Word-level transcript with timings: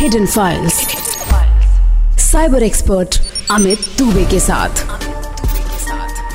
Hidden 0.00 0.26
files 0.26 0.74
cyber 2.30 2.62
expert 2.62 3.20
Amit 3.50 3.78
Dubey 3.98 4.24
के 4.24 4.40
साथ. 4.40 4.70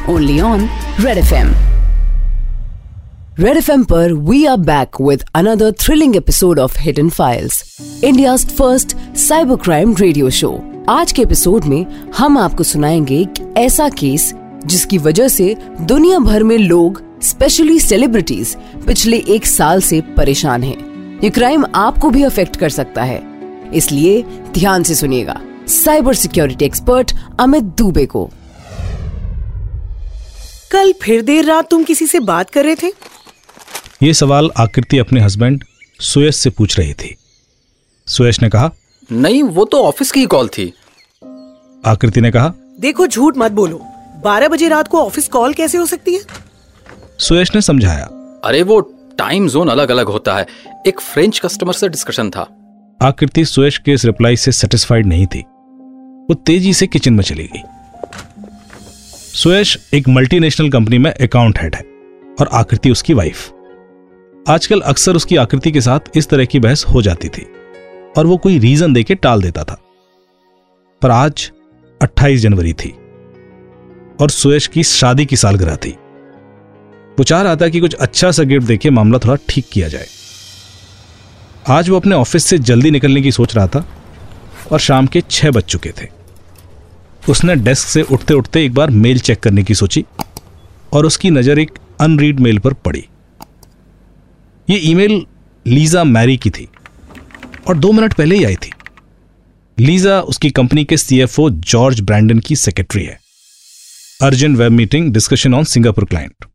Only 0.09 0.41
on 0.41 0.69
red 0.99 1.17
F 1.17 1.33
M 1.33 1.51
red 3.39 3.57
F 3.57 3.71
M 3.71 3.83
पर 3.83 4.13
we 4.13 4.45
are 4.45 4.57
back 4.57 5.01
with 5.01 5.23
another 5.35 5.71
thrilling 5.71 6.15
episode 6.15 6.59
of 6.59 6.79
hidden 6.79 7.09
files 7.09 7.77
India 8.03 8.35
first 8.35 8.97
cyber 9.17 9.55
crime 9.55 9.95
radio 9.95 10.29
show 10.29 10.63
आज 10.89 11.11
के 11.11 11.21
episode 11.21 11.65
में 11.65 11.85
हम 12.17 12.37
आपको 12.37 12.63
सुनाएँगे 12.63 13.15
एक 13.15 13.53
ऐसा 13.57 13.89
केस 13.89 14.33
जिसकी 14.65 14.97
वजह 14.97 15.27
से 15.27 15.57
दुनिया 15.81 16.19
भर 16.19 16.43
में 16.43 16.57
लोग 16.57 17.21
स्पेशली 17.21 17.79
सेलिब्रिटीज 17.79 18.57
पिछले 18.87 19.17
एक 19.17 19.45
साल 19.45 19.81
से 19.81 20.01
परेशान 20.01 20.63
हैं। 20.63 21.19
ये 21.23 21.29
क्राइम 21.29 21.65
आपको 21.75 22.09
भी 22.09 22.23
अफेक्ट 22.23 22.55
कर 22.55 22.69
सकता 22.69 23.03
है। 23.03 23.34
इसलिए 23.75 24.23
ध्यान 24.51 24.83
से 24.83 24.95
सुनिएगा। 24.95 25.41
Cyber 25.67 26.13
security 26.13 26.65
expert 26.65 27.11
Amit 27.39 27.63
Dubey 27.63 28.05
को। 28.05 28.29
कल 30.71 30.93
फिर 30.93 31.21
देर 31.21 31.45
रात 31.45 31.69
तुम 31.69 31.83
किसी 31.83 32.07
से 32.07 32.19
बात 32.19 32.49
कर 32.49 32.65
रहे 32.65 32.75
थे? 32.75 32.87
ये 34.03 34.13
सवाल 34.13 34.49
आकृति 34.57 34.97
अपने 34.97 35.21
हस्बैंड 35.21 35.63
सुयश 35.99 36.35
से 36.35 36.49
पूछ 36.49 36.79
रही 36.79 36.93
थी। 36.93 37.15
सुयश 38.07 38.41
ने 38.41 38.49
कहा 38.49 38.71
नहीं 39.11 39.43
वो 39.43 39.65
तो 39.65 39.83
ऑफ़िस 39.83 40.11
की 40.11 40.25
कॉल 40.25 40.47
थी। 40.47 40.73
आकृति 41.85 42.21
ने 42.21 42.31
कहा 42.31 42.53
देखो 42.79 43.07
झूठ 43.07 43.37
मत 43.37 43.51
बोलो। 43.51 43.81
बारह 44.23 44.47
बजे 44.47 44.67
रात 44.67 44.87
को 44.87 44.99
ऑफ़िस 44.99 45.27
कॉल 45.27 45.53
कैसे 45.53 45.77
हो 45.77 45.85
सकती 45.85 46.13
है? 46.13 46.21
सुयश 47.19 47.55
ने 47.55 47.61
समझाया। 47.61 48.05
अरे 48.43 48.63
वो 48.63 48.79
टाइम 49.17 49.47
जोन 49.49 49.67
अलग 49.67 49.91
अलग 49.91 50.05
होता 50.05 50.35
है। 50.35 50.45
एक 50.87 50.99
फ्रेंच 50.99 51.39
कस्टमर 51.39 51.73
से 51.73 51.89
डिस्कशन 51.89 52.29
था। 52.29 52.64
आकृति 53.01 53.45
सुयश 53.45 53.77
के 53.77 53.91
इस 53.91 54.05
रिप्लाई 54.05 54.35
से 54.35 54.51
सेटिस्फाइड 54.51 55.05
नहीं 55.05 55.25
थी। 55.27 55.39
वो 56.29 56.33
तेज़ी 56.33 56.73
से 56.73 56.87
किचन 56.87 57.13
में 57.13 57.23
चली 57.23 57.43
गई। 57.43 57.61
सुयश 59.33 59.89
एक 59.93 60.09
मल्टीनेशनल 60.09 60.69
कंपनी 60.69 60.97
में 60.97 61.11
अकाउंट 61.11 61.59
हेड 61.61 61.75
है 61.75 61.81
और 62.39 62.49
आकृति 62.53 62.91
उसकी 62.91 63.13
वाइफ 63.13 63.51
आजकल 64.49 64.81
अक्सर 64.81 65.15
उसकी 65.15 65.35
आकृति 65.35 65.71
के 65.71 65.81
साथ 65.81 65.99
इस 66.15 66.27
तरह 66.27 66.45
की 66.45 66.59
बहस 66.59 66.85
हो 66.85 67.01
जाती 67.01 67.29
थी 67.29 67.47
और 68.17 68.25
वो 68.25 68.37
कोई 68.37 68.59
रीजन 68.59 68.93
देके 68.93 69.15
टाल 69.15 69.41
देता 69.41 69.63
था। 69.63 69.81
पर 71.01 71.11
आज 71.11 71.51
28 72.01 72.39
जनवरी 72.39 72.73
थी 72.73 72.89
और 74.21 74.29
सुयश 74.29 74.67
की 74.67 74.83
शादी 74.83 75.25
की 75.25 75.35
सालगिरह 75.35 75.75
थी। 75.75 75.97
चाह 77.23 77.41
रहा 77.41 77.55
था 77.55 77.69
कि 77.69 77.79
कुछ 77.79 77.93
अच्छा 77.93 78.31
सा 78.31 78.43
गिफ्ट 78.43 78.67
देके 78.67 78.89
मामला 78.89 79.17
थोड़ा 79.17 79.35
ठीक 79.49 79.65
किया 79.71 79.87
जाए। 79.87 80.05
आज 81.65 81.89
वो 81.89 81.95
अपने 81.95 82.15
ऑफ़िस 82.15 82.45
से 82.45 82.57
जल्दी 82.59 82.89
निकलने 82.91 83.21
की 83.21 83.31
सोच 83.31 83.55
रहा 83.55 83.67
था 83.67 83.85
और 84.71 84.79
शाम 84.79 85.07
के 85.07 85.21
छह 85.21 85.51
बज 85.51 85.63
चुके 85.63 85.91
थे। 85.91 86.07
उसने 87.29 87.55
डेस्क 87.55 87.87
से 87.87 88.01
उठते 88.03 88.33
उठते 88.33 88.63
एक 88.65 88.73
बार 88.73 88.89
मेल 88.89 89.19
चेक 89.19 89.39
करने 89.39 89.63
की 89.63 89.75
सोची 89.75 90.03
और 90.93 91.05
उसकी 91.05 91.29
नज़र 91.29 91.59
एक 91.59 91.71
अनरीड 92.01 92.39
मेल 92.39 92.59
पर 92.59 92.73
पड़ी। 92.75 93.03
ये 94.67 94.77
ईमेल 94.89 95.25
लीजा 95.65 96.03
मैरी 96.03 96.35
की 96.37 96.49
थी 96.49 96.67
और 97.67 97.77
दो 97.77 97.91
मिनट 97.91 98.13
पहले 98.13 98.35
ही 98.35 98.43
आई 98.43 98.55
थी। 98.55 98.71
लीजा 99.77 100.19
उसकी 100.23 100.49
कंपनी 100.51 100.83
के 100.83 100.97
सीएफओ 100.97 101.49
जॉर्ज 101.49 102.01
ब्रैंडन 102.01 102.39
की 102.39 102.55
सेक्रेटरी 102.55 103.05
है। 103.05 103.19
Urgent 104.19 104.57
web 104.57 104.71
meeting 104.71 105.11
discussion 105.13 105.53
on 105.53 105.63
Singapore 105.63 106.05
client. 106.05 106.45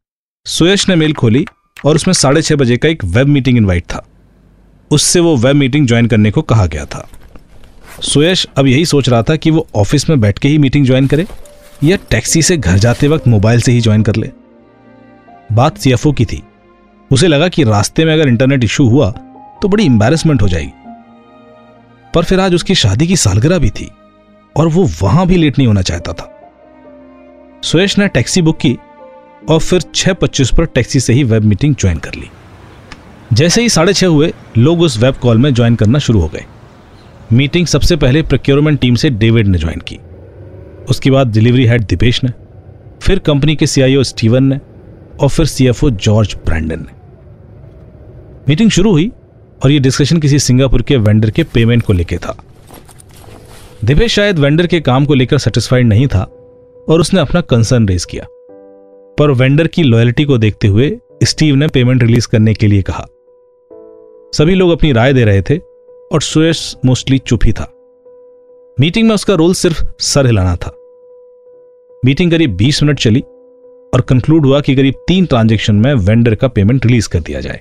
Suyash 0.47 0.89
ने 0.89 0.97
मेल 0.97 1.13
खोली 1.15 1.45
और 1.85 1.97
उसमें 1.97 2.15
साढ़े 2.15 2.43
छह 2.43 2.57
बजे 2.57 2.77
का 2.77 2.89
एक 2.89 3.05
वेब 3.07 3.29
मीटिंग 3.29 3.59
इनवाइट 3.59 3.85
था। 3.85 4.07
उससे 4.91 5.21
वो 5.21 5.37
वेब 5.37 5.57
मीटिंग 5.57 5.87
ज्वाइन 5.87 6.07
करने 6.07 6.31
को 6.31 6.43
कहा 6.43 6.67
गया 6.67 6.85
था। 6.85 7.09
सुयश 8.03 8.47
अब 8.57 8.67
यही 8.67 8.85
सोच 8.85 9.09
रहा 9.09 9.23
था 9.23 9.37
कि 9.37 9.51
वो 9.51 9.67
ऑफ़िस 9.75 10.09
में 10.11 10.21
बैठ 10.21 10.39
के 10.39 10.49
ही 10.49 10.59
मीटिंग 10.59 10.87
ज्वाइन 10.87 11.07
करे 11.07 11.27
या 11.85 11.97
टैक्सी 12.11 12.43
से 12.43 12.57
घर 12.57 12.79
जाते 12.79 13.09
वक्त 13.09 13.29
मोबाइल 13.29 13.61
से 13.61 13.73
ही 13.73 13.81
ज्वाइन 13.81 14.03
कर 14.03 14.17
ले। 14.17 14.31
बात 15.53 15.79
सीएफओ 15.79 16.13
की 16.13 16.25
थी। 16.25 16.43
उसे 17.11 17.29
लगा 17.29 17.49
कि 17.49 17.65
रास्ते 17.65 18.05
में 18.05 18.13
अगर 18.15 18.29
इंटरनेट 18.29 18.65
इशू 18.65 18.89
हुआ 18.89 19.11
तो 19.63 19.69
बड़ी 19.69 19.85
इंबेरसमेंट 19.85 20.43
हो 20.43 20.49
जाएगी। 20.49 20.73
पर 22.15 22.25
फिर 22.25 22.41
आज 22.41 22.55
उसकी 22.55 22.75
शादी 22.75 23.07
की 23.07 23.17
सालगिरह 23.17 23.59
भी 23.59 23.71
थी 23.71 23.91
और 24.57 24.69
वो 24.69 24.89
वहाँ 25.03 25.27
भी 25.27 25.37
लेट 25.37 25.59
नहीं 25.59 25.67
होना 25.67 25.83
चाहता 25.83 26.13
था। 26.13 26.27
सुयश 27.65 27.99
ने 27.99 28.09
टैक्सी 28.09 28.43
बुक 28.43 28.59
की 28.59 28.77
और 29.49 29.61
फिर 29.61 29.83
छह 29.95 30.13
पच्चीस 30.13 30.51
पर 30.59 30.65
टैक्सी 30.65 31.01
से 31.01 31.13
ही 31.13 31.25
वेब 31.25 31.43
मीटिंग 31.43 31.75
ज्वाइन 31.75 31.99
कर 31.99 32.15
ली। 32.15 32.31
जैसे 33.33 33.63
ही 33.63 33.69
साढ़े 33.69 33.93
छह 33.93 34.07
हुए, 34.07 34.33
लोग 34.59 34.81
उस 34.81 35.03
वेब 35.03 35.15
कॉल 35.15 35.39
में 35.39 35.55
ज्वाइन 35.55 35.75
करना 35.75 35.99
शुरू 35.99 36.21
हो 36.21 36.29
गए। 36.29 36.45
मीटिंग 37.33 37.67
सबसे 37.67 37.97
पहले 37.97 38.23
प्रोक्योरमेंट 38.23 38.81
टीम 38.81 38.95
से 38.95 39.11
डेविड 39.11 39.47
ने 39.47 39.59
ज्वाइन 39.59 39.81
की। 39.81 39.99
उसके 40.89 41.11
बाद 41.11 41.33
डिलीवरी 41.33 41.67
हेड 41.67 41.85
दिपेश 41.85 42.25
ने, 42.25 42.31
फिर 43.03 43.19
कंपनी 43.19 43.57
के 43.57 43.67
सीआईओ 43.67 44.03
स्टीवन 44.03 44.45
ने, 44.45 44.61
और 45.21 45.29
फिर 45.29 45.47
सीएफओ 45.47 45.91
जॉर्ज 45.91 46.37
ब्रैंडन 46.47 46.81
ने। 46.81 47.01
मीटिंग 48.49 48.71
शुरू 48.71 48.93
हुई, 48.93 49.13
और 49.65 49.71
ये 49.71 49.79
डिस्कशन 49.79 50.19
किसी 50.19 50.39
सिंगापुर 50.39 50.83
के 50.83 50.97
वेंडर 50.97 51.31
के 51.31 51.45
पेमेंट 51.45 51.83
को 51.83 51.93
लेकर 51.93 52.17
था। 52.17 52.37
दिपेश 53.85 54.15
शायद 54.15 54.39
वेंडर 54.39 54.67
के 54.67 54.81
काम 54.81 55.05
को 55.05 55.15
लेकर 55.15 55.39
सेटिस्फाइड 55.39 55.87
नहीं 55.87 56.07
था, 56.07 56.23
और 56.89 57.01
उसने 57.01 57.21
अपना 57.21 57.41
कंसर्न 57.41 57.89
रेज 57.89 58.05
किया। 58.05 58.25
पर 59.19 59.31
वेंडर 59.31 59.67
की 59.67 59.83
लॉयल्टी 59.83 60.25
को 60.25 60.39
देखते 60.39 60.69
हुए 60.69 60.99
स्टीव 61.25 61.55
ने 61.55 61.69
पेमेंट 61.69 62.03
रिलीज़ 62.03 62.29
करने 62.29 62.55
के 62.55 62.67
लिए 62.67 62.83
कहा। 62.83 63.07
सभी 64.33 64.55
लोग 64.55 64.71
अपनी 64.71 64.93
राय 64.93 65.13
दे 65.13 65.25
रहे 65.25 65.43
थे 65.43 65.57
और 66.13 66.23
सुयश 66.23 66.77
मोस्टली 66.85 67.19
चुप 67.19 67.41
ही 67.45 67.53
था। 67.53 67.73
मीटिंग 68.81 69.09
में 69.09 69.15
उसका 69.15 69.35
रोल 69.35 69.55
सिर्फ़ 69.55 69.85
सर 69.99 70.27
हिलाना 70.27 70.57
था। 70.57 70.71
मीटिंग 72.05 72.31
करीब 72.31 72.57
20 72.57 72.83
मिनट 72.83 73.01
चली 73.01 73.21
और 73.95 74.01
कंक्लूड 74.01 74.47
हुआ 74.47 74.61
कि 74.61 74.77
करीब 74.77 74.95
तीन 75.09 75.27
ट्रांजेक्शन 75.27 75.75
में 75.75 75.95
वेंडर 75.95 76.35
का 76.35 76.49
पेमेंट 76.49 76.87
रिलीज़ 76.87 77.09
कर 77.09 77.21
दिया 77.21 77.41
जाए। 77.41 77.61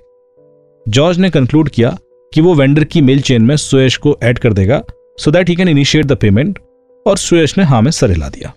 जॉर्ज 0.88 1.20
ने 1.20 1.30
कंक्लूड 1.30 1.70
किया 1.70 1.98
कि 2.34 2.42
वो 2.42 2.54
वेंडर 2.54 2.84
की 2.84 3.02
मेल 3.02 3.22
चेन 3.22 3.42
में 3.42 3.56
सुयश 3.58 3.98
को 3.98 4.18
ऐड 4.24 4.40
कर 4.40 4.54
देगा 4.54 4.84
so 5.18 5.32
that 5.32 5.50
he 5.50 5.56
can 5.56 5.68
initiate 5.68 6.06
the 6.06 6.16
payment 6.16 6.60
और 7.08 7.18
सुयश 7.18 7.58
ने 7.58 7.64
हाँ 7.64 7.82
में 7.82 7.92
सर 7.92 8.12
हिला 8.12 8.30
दिया। 8.30 8.54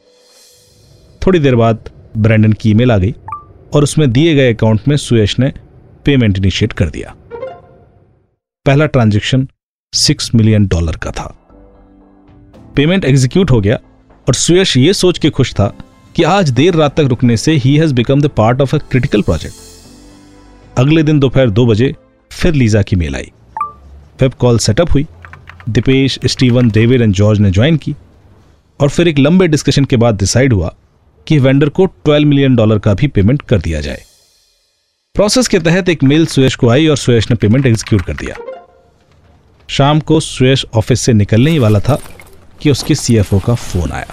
थोड़ी 1.27 1.39
देर 1.39 1.57
बाद 1.57 1.91
ब्रैंडन 2.19 2.53
की 2.53 2.71
ईमेल 2.71 2.93
आ 2.93 2.99
गई 2.99 3.15
और 3.75 3.83
उसमें 3.83 4.13
दिए 4.13 4.35
गए 4.35 4.55
अकाउंट 4.55 4.81
में 4.89 4.97
सुयश 4.97 5.39
ने 5.39 5.53
पेमेंट 6.05 6.39
इनिशिएट 6.39 6.73
कर 6.73 6.89
दिया। 6.89 7.17
पहला 8.67 8.87
ट्रांजेक्शन 8.87 9.47
सिक्स 9.93 10.31
मिलियन 10.35 10.67
डॉलर 10.67 10.97
का 10.97 11.11
था। 11.11 11.25
पेमेंट 12.77 13.05
एग्जीक्यूट 13.05 13.51
हो 13.51 13.61
गया 13.61 13.77
और 14.29 14.35
सुयश 14.35 14.77
ये 14.77 14.93
सोच 14.93 15.19
के 15.19 15.31
खुश 15.31 15.53
था 15.55 15.67
कि 16.17 16.23
आज 16.23 16.51
देर 16.51 16.75
रात 16.75 16.95
तक 16.97 17.07
रुकने 17.09 17.37
से 17.37 17.53
he 17.53 17.77
has 17.77 17.95
become 17.95 18.21
the 18.21 18.27
part 18.27 18.61
of 18.61 18.77
a 18.77 18.79
critical 18.79 19.23
project 19.23 20.79
अगले 20.79 21.03
दिन 21.03 21.19
दोपहर 21.21 21.51
दो 21.51 21.67
बजे 21.67 21.95
फिर 22.31 22.55
लीजा 22.55 22.83
की 22.83 22.97
मेल 22.97 23.17
आई। 23.17 23.33
वेब 24.21 24.33
कॉल 24.33 24.59
सेटअप 24.59 24.93
हुई, 24.93 25.07
Deepesh, 25.69 26.19
Steven, 26.27 26.71
David 26.71 27.03
and 27.03 27.15
George 27.15 27.41
ने 27.41 27.51
ज्वाइन 27.51 27.77
की 27.77 27.95
और 28.81 28.89
फिर 28.89 29.09
एक 29.09 29.19
लंबे 29.19 29.49
डिस्कशन 29.49 29.85
के 29.85 29.97
बाद 29.97 30.19
डिसाइड 30.19 30.53
हुआ 30.53 30.75
कि 31.27 31.39
वेंडर 31.39 31.69
को 31.69 31.87
12 32.07 32.27
मिलियन 32.27 32.57
डॉलर 32.57 32.79
का 32.79 32.95
भी 32.95 33.09
पेमेंट 33.09 33.43
कर 33.43 33.61
दिया 33.61 33.81
जाए। 33.81 34.03
प्रोसेस 35.15 35.49
के 35.49 35.59
तहत 35.59 35.89
एक 35.89 36.03
मेल 36.03 36.27
सुयश 36.27 36.55
को 36.55 36.69
आई 36.69 36.87
और 36.87 36.97
सुयश 36.97 37.31
ने 37.31 37.37
पेमेंट 37.37 37.67
एग्जीक्यूट 37.67 38.03
कर 38.03 38.15
दिया। 38.15 38.37
शाम 39.73 40.01
को 40.01 40.21
सुयश 40.21 40.65
ऑफ़िस 40.75 41.01
से 41.01 41.13
निकलने 41.13 41.51
ही 41.51 41.59
वाला 41.59 41.81
था 41.81 41.99
कि 42.61 42.71
उसके 42.71 42.95
सीएफओ 42.95 43.39
का 43.39 43.55
फ़ोन 43.55 43.93
आया। 43.93 44.07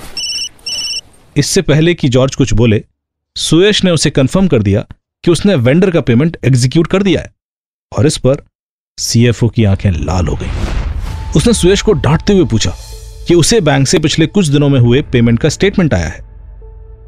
इससे 1.38 1.62
पहले 1.62 1.94
कि 1.94 2.10
जॉर्ज 2.10 2.36
कुछ 2.36 2.54
बोले 2.54 2.84
सुयश 3.36 3.84
ने 3.84 3.92
उसे 3.92 4.10
कंफर्म 4.10 4.48
कर 4.48 4.62
दिया 4.62 4.86
कि 5.24 5.32
उसने 5.32 5.56
वेंडर 5.56 5.92
का 5.92 6.02
पेमेंट 6.02 6.38
एग्जीक्यूट 6.46 6.88
कर 6.88 7.04
दिया 7.04 7.22
है 7.22 7.34
और 7.92 8.08
इस 8.08 8.18
पर 8.18 8.44
सीएफओ 8.98 9.48
की 9.48 9.64
आँखें 9.64 9.92
लाल 9.92 10.28
हो 10.28 10.36
गई। 10.36 10.50
उसने 11.36 11.54
सुयश 11.54 11.82
को 11.82 11.94
डांटते 11.94 12.34
हुए 12.34 12.46
पूछा 12.46 12.74
कि 13.28 13.36
उसे 13.36 13.62
बैंक 13.62 13.88
से 13.88 14.00
पिछले 14.00 14.28
कुछ 14.28 14.48
दिनों 14.48 14.70
में 14.70 14.80
हुए 14.80 15.02
पेमेंट 15.02 15.40
का 15.40 15.50
स्टेटमेंट 15.50 15.94
आया 15.94 16.08
है 16.08 16.20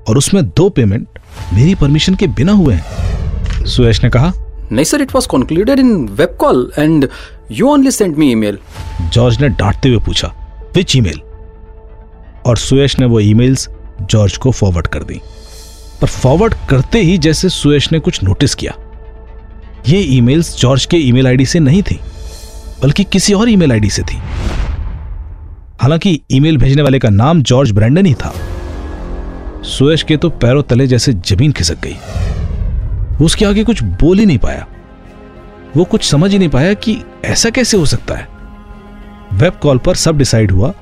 और 0.07 0.17
उसमें 0.17 0.43
दो 0.47 0.69
पेमेंट 0.69 1.19
मेरी 1.53 1.75
परमिशन 1.75 2.15
के 2.15 2.27
बिना 2.27 2.51
हुए 2.51 2.75
हैं। 2.75 3.65
सुयश 3.65 4.03
ने 4.03 4.09
कहा, 4.09 4.33
नहीं 4.71 4.85
sir 4.85 5.01
it 5.01 5.15
was 5.15 5.27
concluded 5.27 5.79
in 5.79 6.07
web 6.09 6.35
call 6.39 6.71
and 6.77 7.07
you 7.51 7.67
only 7.67 7.91
send 7.91 8.15
me 8.17 8.29
email 8.31 8.57
George 9.13 9.39
ने 9.41 9.47
डांटते 9.49 9.89
हुए 9.89 9.99
पूछा 9.99 10.27
विच 10.75 10.95
ईमेल 10.95 11.19
और 12.45 12.57
सुयश 12.57 12.97
ने 12.99 13.05
वो 13.05 13.19
ईमेल्स 13.19 13.67
जॉर्ज 14.01 14.37
को 14.37 14.51
फॉरवर्ड 14.51 14.87
कर 14.87 15.03
दी। 15.03 15.19
पर 16.01 16.07
फॉरवर्ड 16.07 16.53
करते 16.69 17.01
ही 17.01 17.17
जैसे 17.17 17.49
सुयश 17.49 17.91
ने 17.91 17.99
कुछ 17.99 18.23
नोटिस 18.23 18.55
किया। 18.55 18.73
ये 19.89 19.99
ईमेल्स 20.17 20.55
जॉर्ज 20.57 20.85
के 20.85 20.97
ईमेल 20.97 21.27
आईडी 21.27 21.45
से 21.45 21.59
नहीं 21.59 21.81
थी, 21.83 21.99
बल्कि 22.83 23.03
किसी 23.03 23.33
और 23.33 23.49
ईमेल 23.49 23.71
आईडी 23.71 23.89
से 23.89 24.03
थी। 24.03 24.17
हालाँकि 25.81 26.19
ईमेल 26.31 26.57
भेजने 26.57 26.81
वाले 26.81 26.99
का 26.99 27.09
नाम 27.09 27.41
जॉर्ज 27.41 27.71
ब्रैंडन 27.71 28.05
ही 28.05 28.13
था। 28.13 28.33
सुयश 29.67 30.03
के 30.03 30.17
तो 30.17 30.29
पैरों 30.29 30.63
तले 30.63 30.87
जैसे 30.87 31.13
ज़मीन 31.13 31.51
खिसक 31.51 31.85
गई। 31.85 33.25
उसके 33.25 33.45
आगे 33.45 33.63
कुछ 33.63 33.83
बोल 33.83 34.19
ही 34.19 34.25
नहीं 34.25 34.37
पाया। 34.37 34.67
वो 35.75 35.83
कुछ 35.83 36.03
समझ 36.03 36.31
ही 36.31 36.37
नहीं 36.39 36.49
पाया 36.49 36.73
कि 36.73 36.97
ऐसा 37.25 37.49
कैसे 37.49 37.77
हो 37.77 37.85
सकता 37.85 38.15
है। 38.15 38.27
वेब 39.33 39.53
कॉल 39.53 39.77
पर 39.77 39.95
सब 39.95 40.17
डिसाइड 40.17 40.51
हुआ 40.51 40.73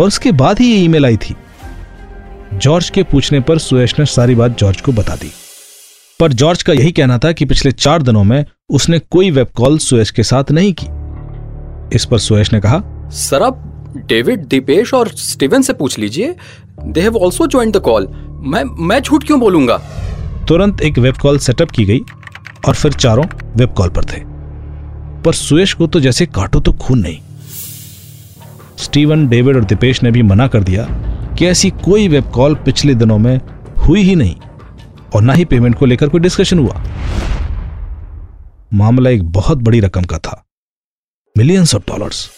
और 0.00 0.06
उसके 0.06 0.32
बाद 0.32 0.58
ही 0.58 0.66
ये 0.66 0.76
ईमेल 0.76 1.06
आई 1.06 1.16
थी। 1.16 1.34
जॉर्ज 2.54 2.90
के 2.90 3.02
पूछने 3.02 3.40
पर 3.40 3.58
सुयश 3.58 3.98
ने 3.98 4.06
सारी 4.06 4.34
बात 4.34 4.58
जॉर्ज 4.58 4.80
को 4.80 4.92
बता 4.92 5.16
दी। 5.16 5.30
पर 6.20 6.32
जॉर्ज 6.32 6.62
का 6.62 6.72
यही 6.72 6.92
कहना 6.92 7.18
था 7.18 7.32
कि 7.32 7.44
पिछले 7.44 7.72
चार 7.72 8.02
दिनों 8.02 8.22
में 8.24 8.44
उसने 8.70 8.98
कोई 8.98 9.30
वेब 9.30 9.48
कॉल 9.56 9.78
सुयश 9.78 10.10
के 10.10 10.22
साथ 10.22 10.50
नहीं 10.50 10.72
की। 10.78 10.86
इस 11.96 12.04
पर 12.04 12.18
सुयश 12.18 12.52
ने 12.52 12.60
कहा 12.60 12.82
सर 13.12 13.42
आप 13.42 13.64
डेविड 14.06 14.46
दीपेश 14.46 14.94
और 14.94 15.08
स्टीवन 15.08 15.62
से 15.62 15.72
पूछ 15.72 15.98
लीजिए। 15.98 16.34
They 16.82 17.00
have 17.00 17.18
also 17.24 17.46
join 17.46 17.70
the 17.70 17.76
call 17.76 18.08
मैं 18.46 18.64
मैं 18.86 19.00
झूठ 19.00 19.24
क्यों 19.24 19.40
बोलूँगा? 19.40 19.78
तुरंत 20.48 20.80
एक 20.80 20.98
वेब 20.98 21.16
कॉल 21.16 21.38
सेटअप 21.38 21.70
की 21.70 21.84
गई 21.84 22.00
और 22.68 22.74
फिर 22.74 22.92
चारों 22.92 23.24
वेब 23.56 23.72
कॉल 23.72 23.88
पर 23.88 24.04
थे। 24.04 24.20
पर 25.28 25.34
सुयश 25.34 25.72
को 25.72 25.86
तो 25.86 26.00
जैसे 26.00 26.26
काटो 26.26 26.60
तो 26.60 26.72
खून 26.72 26.98
नहीं। 26.98 27.18
स्टीवन, 28.78 29.28
डेविड 29.28 29.56
और 29.56 29.64
दीपेश 29.64 30.02
ने 30.02 30.10
भी 30.10 30.22
मना 30.22 30.46
कर 30.48 30.62
दिया 30.62 30.84
कि 31.38 31.46
ऐसी 31.46 31.70
कोई 31.70 32.08
वेब 32.08 32.30
कॉल 32.30 32.54
पिछले 32.54 32.94
दिनों 32.94 33.18
में 33.18 33.40
हुई 33.78 34.02
ही 34.02 34.14
नहीं 34.14 34.36
और 35.14 35.22
ना 35.22 35.32
ही 35.32 35.44
पेमेंट 35.44 35.78
को 35.78 35.86
लेकर 35.86 36.08
कोई 36.08 36.20
डिस्कशन 36.20 36.58
हुआ। 36.58 36.82
मामला 38.74 39.10
एक 39.10 39.22
बहुत 39.22 39.58
बड़ी 39.58 39.80
रकम 39.80 40.02
का 40.02 40.18
था। 40.18 40.44
मिलियंस 41.38 41.74
ऑफ़ 41.74 41.82
डॉलर्स 41.88 42.30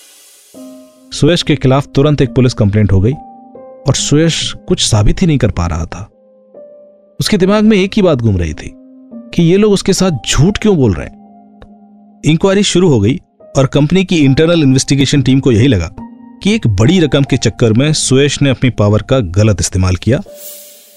सुयश 1.12 1.42
के 1.42 1.56
खिलाफ 1.56 1.87
तुरंत 1.94 2.22
एक 2.22 2.34
पुलिस 2.34 2.54
कंप्लेंट 2.54 2.92
हो 2.92 3.00
गई 3.00 3.12
और 3.88 3.94
सुयश 3.94 4.54
कुछ 4.69 4.87
साबित 4.87 5.22
ही 5.22 5.26
नहीं 5.26 5.38
कर 5.38 5.50
पा 5.50 5.66
रहा 5.66 5.87
था। 5.87 6.10
उसके 7.20 7.37
दिमाग 7.37 7.64
में 7.64 7.76
एक 7.76 7.90
ही 7.96 8.02
बात 8.02 8.19
घूम 8.19 8.37
रही 8.37 8.54
थी 8.54 8.72
कि 9.34 9.42
ये 9.42 9.56
लोग 9.56 9.72
उसके 9.72 9.92
साथ 9.92 10.28
झूठ 10.28 10.58
क्यों 10.58 10.76
बोल 10.76 10.94
रहे 10.94 11.06
हैं? 11.06 11.19
इंक्वायरी 12.25 12.62
शुरू 12.62 12.88
हो 12.88 13.00
गई 13.00 13.17
और 13.56 13.67
कंपनी 13.67 14.05
की 14.05 14.19
इंटरनल 14.19 14.62
इन्वेस्टिगेशन 14.62 15.22
टीम 15.22 15.40
को 15.40 15.52
यही 15.52 15.69
लगा 15.69 15.88
कि 16.43 16.55
एक 16.55 16.67
बड़ी 16.67 16.99
रकम 17.00 17.25
के 17.25 17.37
चक्कर 17.37 17.72
में 17.72 17.93
सुयश 17.93 18.40
ने 18.43 18.50
अपनी 18.50 18.70
पावर 18.70 19.02
का 19.02 19.19
गलत 19.20 19.61
इस्तेमाल 19.61 19.96
किया 19.96 20.20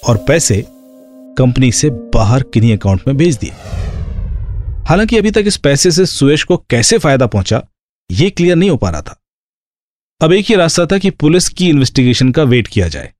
और 0.08 0.18
पैसे 0.18 0.64
कंपनी 1.38 1.72
से 1.72 1.90
बाहर 2.14 2.44
किन्हीं 2.44 2.78
अकाउंट 2.78 3.08
में 3.08 3.18
भेज 3.18 3.38
दिए। 3.38 3.52
हालाँकि 4.88 5.18
अभी 5.18 5.32
तक 5.32 5.44
इस 5.48 5.58
पैसे 5.58 5.92
से 5.92 6.06
सुयश 6.06 6.44
को 6.44 6.58
कैसे 6.70 6.98
फ़ायदा 6.98 7.28
पहुँचा 7.28 7.64
यह 8.10 8.30
क्लियर 8.30 8.56
नहीं 8.56 8.70
हो 8.70 8.78
पा 8.78 8.90
रहा 8.90 9.02
था। 9.02 9.20
अब 10.22 10.34
एक 10.34 10.46
ही 10.46 10.56
रास्ता 10.56 10.86
था 10.86 10.98
कि 10.98 11.10
पुलिस 11.10 11.50
की 11.50 11.70
इन्वेस्टिगेशन 11.70 12.32
का 12.32 12.44
वेट 12.44 12.68
किया 12.68 12.88
जाए, 12.88 13.12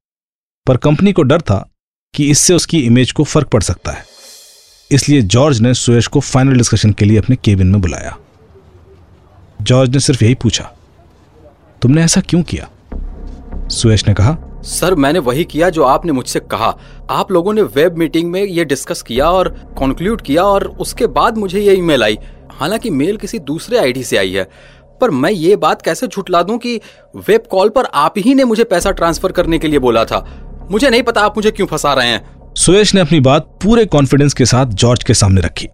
पर 0.68 0.78
कंपनी 0.78 1.14
को 1.14 1.24
डर 1.24 1.42
था 1.42 1.70
कि 2.14 2.30
इससे 2.32 2.54
उसकी 2.54 2.80
इमेज 2.80 3.12
को 3.12 3.24
फ़र्क 3.24 3.48
पड़ 3.48 3.64
सकता 3.64 3.92
है। 3.92 4.13
इसलिए 4.94 5.22
जॉर्ज 5.22 5.60
ने 5.62 5.74
सुयश 5.74 6.08
को 6.08 6.20
फाइनल 6.20 6.58
डिस्कशन 6.58 6.92
के 6.92 7.06
लिए 7.06 7.18
अपने 7.18 7.36
केबिन 7.36 7.68
में 7.68 7.82
बुलाया। 7.82 8.16
जॉर्ज 9.62 9.90
ने 9.90 10.00
सिर्फ़ 10.00 10.24
यही 10.24 10.36
पूछा, 10.36 10.72
तुमने 11.82 12.04
ऐसा 12.04 12.22
क्यों 12.22 12.42
किया? 12.44 12.70
सुयश 13.70 14.08
ने 14.08 14.14
कहा, 14.14 14.38
सर, 14.64 14.96
मैंने 14.96 15.20
वही 15.20 15.44
किया 15.44 15.70
जो 15.70 15.84
आपने 15.84 16.12
मुझसे 16.12 16.40
कहा। 16.42 16.68
आप 17.12 17.32
लोगों 17.32 17.54
ने 17.54 17.62
वेब 17.62 17.98
मीटिंग 17.98 18.30
में 18.32 18.44
ये 18.44 18.66
डिस्कस 18.66 19.02
किया 19.02 19.30
और 19.30 19.50
कंक्लूड 19.80 20.22
किया 20.22 20.44
और 20.44 20.68
उसके 20.80 21.08
बाद 21.08 21.38
मुझे 21.38 21.60
ये 21.60 21.74
ईमेल 21.74 22.04
आई। 22.04 22.18
हालाँकि 22.52 22.90
मेल 22.90 23.18
किसी 23.18 23.40
दूसरे 23.42 23.78
आईडी 23.78 24.04
से 24.04 24.18
आई 24.18 24.32
है, 24.32 24.48
पर 25.02 25.12
मैं 25.12 25.32
ये 25.32 25.56
बात 25.56 25.82
कैसे 25.82 26.08
झुटला 26.08 26.44
दूँ 26.44 26.58
कि 26.58 26.80
वेब 27.28 27.44
कॉल 27.52 27.70
पर 27.70 27.86
आप 27.86 28.14
ही 28.18 28.34
ने 28.36 28.44
मुझे 28.44 28.64
पैसा 28.64 28.92
ट्रांसफ़र 28.92 29.32
करने 29.32 29.60
के 29.60 29.68
लिए 29.68 29.80
बोला 29.80 30.06
था? 30.06 30.26
मुझे 30.72 30.90
नहीं 30.90 31.04
पता 31.04 31.22
आप 31.22 31.38
मुझे 31.38 31.52
क्यों 31.52 31.68
फंसा 31.68 31.94
रहे 31.94 32.08
हैं। 32.08 32.43
सुयश 32.56 32.94
ने 32.96 33.02
अपनी 33.02 33.20
बात 33.20 33.44
पूरे 33.64 33.86
कॉन्फिडेंस 33.86 34.34
के 34.34 34.46
साथ 34.46 34.66
जॉर्ज 34.66 35.04
के 35.04 35.14
सामने 35.14 35.42
रखी। 35.42 35.68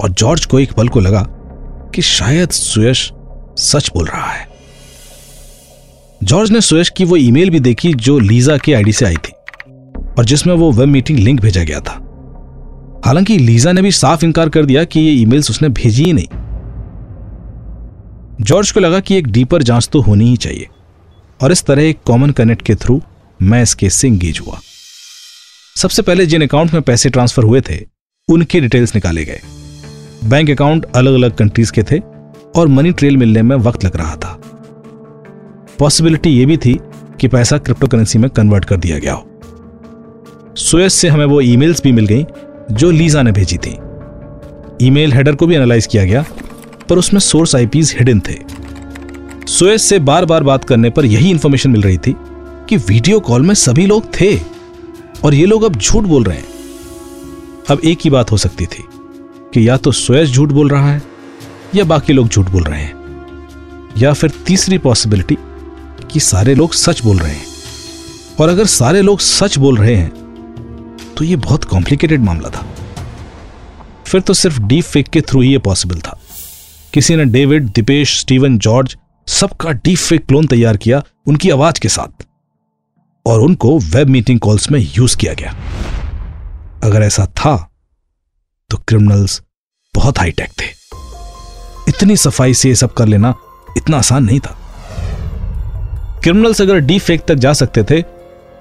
और 0.00 0.10
जॉर्ज 0.10 0.44
को 0.44 0.58
एक 0.58 0.72
पल 0.72 0.88
को 0.88 1.00
लगा 1.00 1.26
कि 1.94 2.02
शायद 2.02 2.48
सुयश 2.48 3.12
सच 3.58 3.90
बोल 3.94 4.06
रहा 4.06 4.30
है। 4.30 4.48
जॉर्ज 6.24 6.50
ने 6.50 6.60
सुयश 6.60 6.88
की 6.88 7.04
वो 7.04 7.16
ईमेल 7.16 7.50
भी 7.50 7.60
देखी 7.60 7.94
जो 7.94 8.18
लीजा 8.18 8.56
के 8.56 8.74
आईडी 8.74 8.92
से 8.92 9.06
आई 9.06 9.16
थी 9.16 9.32
और 10.18 10.24
जिसमें 10.24 10.54
वो 10.54 10.72
वेब 10.72 10.88
मीटिंग 10.88 11.18
लिंक 11.18 11.40
भेजा 11.40 11.62
गया 11.62 11.80
था। 11.80 11.92
हालाँकि 13.06 13.38
लीजा 13.38 13.72
ने 13.72 13.82
भी 13.82 13.92
साफ़ 13.92 14.24
इंकार 14.24 14.48
कर 14.48 14.64
दिया 14.64 14.84
कि 14.84 15.00
ये 15.00 15.12
ईमेल्स 15.12 15.50
उसने 15.50 15.68
भेजी 15.68 16.04
ही 16.04 16.12
नहीं। 16.12 16.26
जॉर्ज 18.44 18.70
को 18.70 18.80
लगा 18.80 19.00
कि 19.00 19.16
एक 19.16 19.26
डीपर 19.26 19.62
जाँच 19.62 19.88
तो 19.92 20.00
होनी 20.00 20.24
ही 20.24 20.36
चाहिए। 20.36 20.68
और 21.42 21.52
इस 21.52 21.64
तरह 21.64 21.82
एक 21.82 21.98
कॉमन 22.06 22.30
कनेक्ट 22.30 22.62
के 22.62 22.74
थ्रू 22.74 23.02
मैं 23.42 23.62
इस 23.62 23.74
केस 23.74 23.94
से 23.94 24.08
इंगेज 24.08 24.40
हुआ। 24.46 24.60
सबसे 25.80 26.02
पहले 26.02 26.26
जिन 26.26 26.42
अकाउंट 26.42 26.72
में 26.72 26.82
पैसे 26.82 27.10
ट्रांसफ़र 27.10 27.44
हुए 27.44 27.60
थे, 27.60 27.76
उनके 28.28 28.60
डिटेल्स 28.60 28.94
निकाले 28.94 29.24
गए। 29.24 29.40
बैंक 30.24 30.50
अकाउंट 30.50 30.84
अलग 30.84 31.14
अलग 31.14 31.36
कंट्रीज़ 31.36 31.72
के 31.72 31.82
थे 31.82 31.98
और 32.56 32.68
मनी 32.68 32.92
ट्रेल 32.92 33.16
मिलने 33.16 33.42
में 33.42 33.56
वक्त 33.56 33.84
लग 33.84 33.96
रहा 33.96 34.16
था। 34.16 34.40
पॉसिबिलिटी 35.78 36.30
यह 36.30 36.46
भी 36.46 36.56
थी 36.56 36.80
कि 37.20 37.28
पैसा 37.28 37.58
क्रिप्टो 37.58 37.86
करेंसी 37.86 38.18
में 38.18 38.30
कन्वर्ट 38.30 38.64
कर 38.64 38.76
दिया 38.76 38.98
गया 38.98 39.12
हो। 39.12 39.40
सुएस 40.56 40.94
से 40.94 41.08
हमें 41.08 41.24
वो 41.24 41.40
ईमेल्स 41.40 41.82
भी 41.82 41.92
मिल 41.92 42.06
गई, 42.06 42.26
जो 42.72 42.90
लीजा 42.90 43.22
ने 43.22 43.32
भेजी 43.32 43.56
थी। 43.56 43.76
ईमेल 44.86 45.12
हेडर 45.12 45.34
को 45.34 45.46
भी 45.46 45.54
एनालाइज 45.54 45.86
किया 45.86 46.04
गया, 46.04 46.24
पर 46.88 46.98
उसमें 46.98 47.20
सोर्स 47.20 47.56
आईपीज 47.56 47.96
हिडन 47.98 48.20
थे। 48.20 48.36
सुएस 49.46 49.82
से 49.82 49.98
बार 49.98 50.24
बार 50.24 50.42
बात 50.42 50.64
करने 50.64 50.90
पर 50.90 51.04
यही 51.04 51.30
इंफॉर्मेशन 51.30 51.70
मिल 51.70 51.82
रही 51.82 51.98
थी 51.98 52.16
कि 52.68 52.76
वीडियो 52.76 53.20
कॉल 53.20 53.42
में 53.42 53.54
सभी 53.54 53.86
लोग 53.86 54.04
थे। 54.20 54.59
और 55.24 55.34
ये 55.34 55.46
लोग 55.46 55.62
अब 55.62 55.76
झूठ 55.76 56.04
बोल 56.04 56.24
रहे 56.24 56.36
हैं। 56.36 56.48
अब 57.70 57.80
एक 57.84 57.98
ही 58.04 58.10
बात 58.10 58.30
हो 58.32 58.36
सकती 58.36 58.66
थी 58.66 58.84
कि 59.54 59.68
या 59.68 59.76
तो 59.76 59.92
सुएस 59.92 60.28
झूठ 60.28 60.48
बोल 60.48 60.68
रहा 60.68 60.92
है, 60.92 61.02
या 61.74 61.84
बाकी 61.84 62.12
लोग 62.12 62.28
झूठ 62.28 62.48
बोल 62.48 62.64
रहे 62.64 62.80
हैं, 62.80 62.94
या 63.98 64.12
फिर 64.12 64.30
तीसरी 64.46 64.78
पॉसिबिलिटी 64.78 65.36
कि 66.10 66.20
सारे 66.20 66.54
लोग 66.54 66.72
सच 66.74 67.02
बोल 67.04 67.18
रहे 67.18 67.32
हैं। 67.32 67.46
और 68.40 68.48
अगर 68.48 68.66
सारे 68.68 69.02
लोग 69.02 69.20
सच 69.20 69.58
बोल 69.58 69.76
रहे 69.76 69.94
हैं 69.94 70.18
तो 71.16 71.24
यह 71.24 71.36
बहुत 71.36 71.64
कॉम्प्लिकेटेड 71.64 72.20
मामला 72.20 72.48
था। 72.48 72.66
फिर 74.06 74.20
तो 74.20 74.34
सिर्फ़ 74.34 74.60
डीप 74.60 74.84
फेक 74.84 75.08
के 75.08 75.20
थ्रू 75.20 75.40
ही 75.40 75.52
यह 75.52 75.58
पॉसिबल 75.58 75.98
था। 75.98 76.18
किसी 76.94 77.16
ने 77.16 77.24
डेविड 77.24 77.68
दिपेश 77.68 78.18
स्टीवन 78.20 78.58
जॉर्ज 78.58 78.96
सबका 79.28 79.72
डीप 79.74 79.98
फेक 79.98 80.26
क्लोन 80.26 80.46
तैयार 80.46 80.76
किया 80.76 81.02
उनकी 81.26 81.50
आवाज़ 81.50 81.80
के 81.80 81.88
साथ। 81.88 82.24
और 83.26 83.40
उनको 83.40 83.78
वेब 83.78 84.08
मीटिंग 84.08 84.40
कॉल्स 84.40 84.70
में 84.70 84.80
यूज़ 84.80 85.16
किया 85.16 85.34
गया। 85.34 85.54
अगर 86.84 87.02
ऐसा 87.02 87.26
था 87.36 87.56
तो 88.70 88.76
क्रिमिनल्स 88.78 89.40
बहुत 89.94 90.18
हाईटेक 90.18 90.50
थे। 90.60 90.68
इतनी 91.88 92.16
सफ़ाई 92.16 92.54
से 92.54 92.74
सब 92.74 92.92
कर 92.92 93.06
लेना 93.06 93.34
इतना 93.76 93.98
आसान 93.98 94.24
नहीं 94.24 94.40
था। 94.40 94.56
क्रिमिनल्स 96.22 96.60
अगर 96.62 96.78
डी 96.78 96.98
फेक 96.98 97.24
तक 97.28 97.34
जा 97.36 97.52
सकते 97.52 97.82
थे 97.82 98.00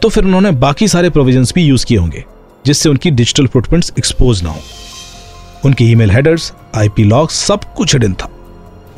तो 0.02 0.10
फिर 0.10 0.26
उन्होंने 0.26 0.52
बाकी 0.52 0.88
सारे 0.88 1.10
प्रोविजंस 1.10 1.54
भी 1.54 1.64
यूज़ 1.64 1.86
किए 1.86 1.98
होंगे, 1.98 2.24
जिससे 2.66 2.90
उनकी 2.90 3.12
डिजिटल 3.12 3.48
फुटप्रिंट्स 3.48 3.92
एक्सपोज 3.98 4.44
ना 4.44 4.50
हो। 4.50 4.62
उनके 5.66 5.84
ईमेल 5.84 6.12
हेडर्स 6.12 6.52
आईपी 6.76 7.04
लॉग 7.04 7.30
सब 7.30 7.74
कुछ 7.74 7.94
हिडन 7.94 8.14
था, 8.14 8.30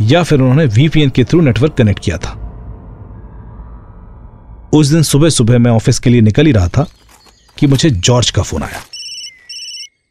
या 0.02 0.24
फिर 0.24 0.40
उन्होंने 0.40 0.66
वीपीएन 0.66 1.10
के 1.10 1.24
थ्रू 1.24 1.42
नेटवर्क 1.42 1.74
कनेक्ट 1.74 2.00
किया 2.00 2.18
था। 2.18 2.38
उस 4.74 4.88
दिन 4.88 5.04
सुबह 5.04 5.30
सुबह 5.30 5.58
मैं 5.60 5.72
ऑफ़िस 5.72 6.00
के 6.00 6.10
लिए 6.10 6.22
निकल 6.22 6.46
ही 6.46 6.52
रहा 6.52 6.68
था 6.68 6.86
कि 7.58 7.68
मुझे 7.68 7.90
जॉर्ज 7.90 8.30
का 8.32 8.42
फ़ोन 8.42 8.64
आया। 8.64 8.82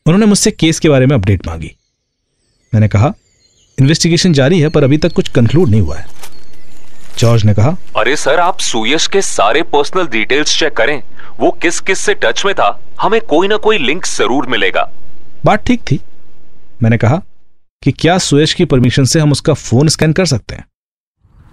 उन्होंने 0.07 0.27
मुझसे 0.27 0.51
केस 0.51 0.79
के 0.81 0.89
बारे 0.89 1.07
में 1.07 1.15
अपडेट 1.17 1.47
मांगी। 1.47 1.71
मैंने 2.73 2.89
कहा 2.89 3.13
इन्वेस्टिगेशन 3.79 4.33
जारी 4.33 4.61
है 4.61 4.69
पर 4.69 4.85
अभी 4.85 4.99
तक 4.99 5.13
कुछ 5.13 5.29
कंक्लूड 5.29 5.69
नहीं 5.69 5.81
हुआ 5.81 5.97
है। 5.97 6.07
जॉर्ज 7.19 7.45
ने 7.45 7.55
कहा 7.55 7.77
अरे 7.97 8.17
सर 8.17 8.41
आप 8.41 8.59
सुयश 8.61 9.07
के 9.07 9.23
सारे 9.23 9.63
पर्सनल 9.73 10.07
डिटेल्स 10.09 10.59
चेक 10.59 10.73
करें। 10.77 11.03
वो 11.41 11.51
किस 11.63 11.81
किस 11.81 11.99
से 11.99 12.15
टच 12.15 12.45
में 12.47 12.55
था 12.55 12.79
हमें 13.01 13.21
कोई 13.21 13.49
ना 13.49 13.57
कोई 13.59 13.79
लिंक 13.79 14.07
ज़रूर 14.07 14.47
मिलेगा। 14.47 14.91
बात 15.45 15.65
ठीक 15.67 15.81
थी। 15.91 16.01
मैंने 16.83 16.97
कहा 16.99 17.23
कि 17.83 17.93
क्या 17.93 18.19
सुयश 18.19 18.55
की 18.55 18.65
परमिशन 18.65 19.05
से 19.05 19.21
हम 19.21 19.33
उसका 19.33 19.55
फ़ोन 19.55 19.89
स्कैन 19.89 20.13
कर 20.13 20.27
सकते 20.27 20.55
हैं? 20.55 20.65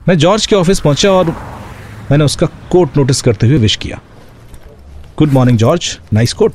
मैं 0.08 0.18
जॉर्ज 0.18 0.46
के 0.46 0.56
ऑफ़िस 0.56 0.80
पहुँचा 0.80 1.12
और 1.12 1.36
मैंने 2.12 2.24
उसका 2.24 2.48
कोट 2.72 2.98
नोटिस 2.98 3.22
करते 3.22 3.48
हुए 3.48 3.58
विश 3.58 3.76
किया। 3.76 4.00
Good 5.18 5.32
morning 5.34 5.58
George, 5.58 6.00
nice 6.14 6.34
coat 6.34 6.54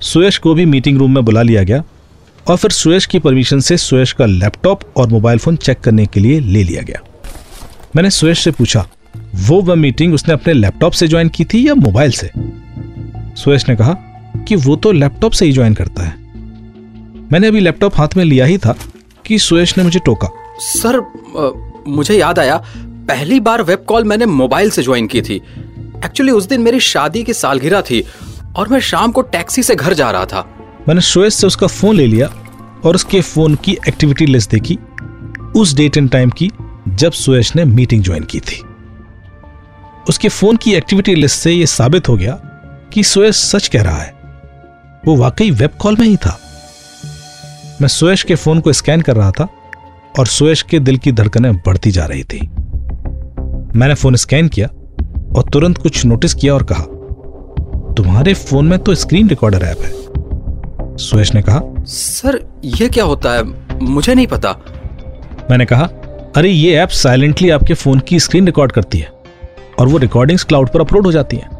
Suyash 0.00 0.38
को 0.38 0.54
भी 0.54 0.64
मीटिंग 0.64 0.98
रूम 0.98 1.14
में 1.14 1.24
बुला 1.24 1.42
लिया 1.42 1.62
गया 1.62 1.82
और 2.46 2.56
फिर 2.56 2.70
सुयश 2.70 3.06
की 3.06 3.18
परमिशन 3.18 3.60
से 3.60 3.76
सुयश 3.76 4.12
का 4.12 4.26
लैपटॉप 4.26 4.80
और 4.96 5.08
मोबाइल 5.08 5.38
फ़ोन 5.38 5.56
चेक 5.56 5.80
करने 5.80 6.06
के 6.06 6.20
लिए 6.20 6.40
ले 6.40 6.62
लिया 6.62 6.82
गया। 6.82 7.00
मैंने 7.96 8.10
सुयश 8.10 8.44
से 8.44 8.50
पूछा, 8.50 8.86
वो 9.34 9.60
वह 9.60 9.74
मीटिंग 9.74 10.14
उसने 10.14 10.34
अपने 10.34 10.52
लैपटॉप 10.52 10.92
से 10.92 11.08
ज्वाइन 11.08 11.28
की 11.28 11.44
थी 11.44 11.68
या 11.68 11.74
मोबाइल 11.74 12.10
से? 12.10 12.30
सुयश 13.36 13.68
ने 13.68 13.76
कहा, 13.76 13.96
कि 14.48 14.56
वो 14.56 14.76
तो 14.76 14.92
लैपटॉप 14.92 15.32
से 15.32 15.46
ही 15.46 15.52
ज्वाइन 15.52 15.74
करता 15.74 16.02
है। 16.02 16.18
मैंने 17.32 17.46
अभी 17.46 17.60
लैपटॉप 17.60 17.96
हाथ 17.96 18.08
में 18.16 18.24
लिया 18.24 18.44
ही 18.44 18.58
था 18.58 18.74
कि 19.26 19.38
सुयश 19.38 19.76
ने 19.78 19.84
मुझे 19.84 19.98
टोका। 19.98 20.28
सर 20.60 21.00
मुझे 21.88 22.18
याद 22.18 22.38
आया 22.38 22.62
पहली 23.10 23.40
बार 23.40 23.62
वेब 23.62 23.78
कॉल 23.78 24.04
मैंने 24.04 24.26
मोबाइल 24.26 24.70
से 24.70 24.82
ज्वाइन 24.82 25.06
की 25.06 25.22
थी। 25.22 25.34
एक्चुअली 26.04 26.32
उस 26.32 26.44
दिन 26.44 26.60
मेरी 26.60 26.80
शादी 26.80 27.22
की 27.22 27.32
सालगिरह 27.32 27.80
थी 27.80 28.06
और 28.56 28.68
मैं 28.68 28.80
शाम 28.80 29.12
को 29.12 29.22
टैक्सी 29.22 29.62
से 29.62 29.74
घर 29.74 29.94
जा 29.94 30.10
रहा 30.10 30.26
था। 30.26 30.54
मैंने 30.88 31.00
सुयश 31.00 31.34
से 31.34 31.46
उसका 31.46 31.66
फ़ोन 31.66 31.96
ले 31.96 32.06
लिया 32.06 32.26
और 32.84 32.94
उसके 32.94 33.20
फ़ोन 33.20 33.54
की 33.54 33.78
एक्टिविटी 33.88 34.26
लिस्ट 34.26 34.50
देखी। 34.50 34.78
उस 35.56 35.74
डेट 35.74 35.96
एंड 35.96 36.10
टाइम 36.10 36.30
की 36.30 36.50
जब 36.88 37.12
सुयश 37.12 37.56
ने 37.56 37.64
मीटिंग 37.64 38.02
ज्वाइन 38.02 38.22
की 38.22 38.40
थी। 38.40 38.62
उसके 40.08 40.28
फ़ोन 40.28 40.56
की 40.56 40.74
एक्टिविटी 40.74 41.14
लिस्ट 41.14 41.40
से 41.40 41.52
यह 41.52 41.66
साबित 41.66 42.08
हो 42.08 42.16
गया 42.16 42.32
कि 42.92 43.02
सुयश 43.02 43.36
सच 43.36 43.68
कह 43.68 43.82
रहा 43.82 43.98
है। 43.98 44.14
वो 45.06 45.16
वाकई 45.16 45.50
वेब 45.50 45.70
कॉल 45.78 45.96
में 45.96 46.06
ही 46.06 46.16
था। 46.16 46.40
मैं 47.80 47.88
सुयश 47.88 48.22
के 48.22 48.34
फ़ोन 48.34 48.60
को 48.60 48.72
स्कैन 48.72 49.00
कर 49.00 49.16
रहा 49.16 49.30
था 49.30 49.48
और 50.18 50.26
सुयश 50.26 50.62
के 50.62 50.78
दिल 50.78 50.96
की 50.96 51.12
धड़कनें 51.12 51.56
बढ़ती 51.56 51.90
जा 51.90 52.06
रही 52.06 52.24
थी। 52.24 52.50
मैंने 53.76 53.94
फ़ोन 53.94 54.16
स्कैन 54.16 54.48
किया 54.48 54.66
और 55.36 55.48
तुरंत 55.52 55.78
कुछ 55.78 56.04
नोटिस 56.06 56.34
किया 56.34 56.54
और 56.54 56.62
कहा 56.62 56.82
तुम्हारे 57.94 58.34
फ़ोन 58.34 58.66
में 58.68 58.78
तो 58.78 58.94
स्क्रीन 58.94 59.28
रिकॉर्डर 59.28 59.62
ऐप 59.62 59.80
है। 59.80 60.96
सुयश 60.96 61.34
ने 61.34 61.42
कहा 61.42 61.60
सर 61.86 62.38
ये 62.64 62.88
क्या 62.88 63.04
होता 63.04 63.32
है? 63.32 63.42
मुझे 63.80 64.14
नहीं 64.14 64.26
पता। 64.26 64.52
मैंने 65.50 65.64
कहा 65.64 65.84
अरे 66.36 66.50
ये 66.50 66.76
ऐप 66.76 66.88
साइलेंटली 66.88 67.50
आपके 67.50 67.74
फ़ोन 67.74 68.00
की 68.00 68.20
स्क्रीन 68.20 68.46
रिकॉर्ड 68.46 68.72
करती 68.72 68.98
है 68.98 69.12
और 69.78 69.88
वो 69.88 69.98
रिकॉर्डिंग्स 69.98 70.44
क्लाउड 70.44 70.68
पर 70.68 70.80
अपलोड 70.80 71.06
हो 71.06 71.12
जाती 71.12 71.36
हैं। 71.36 71.50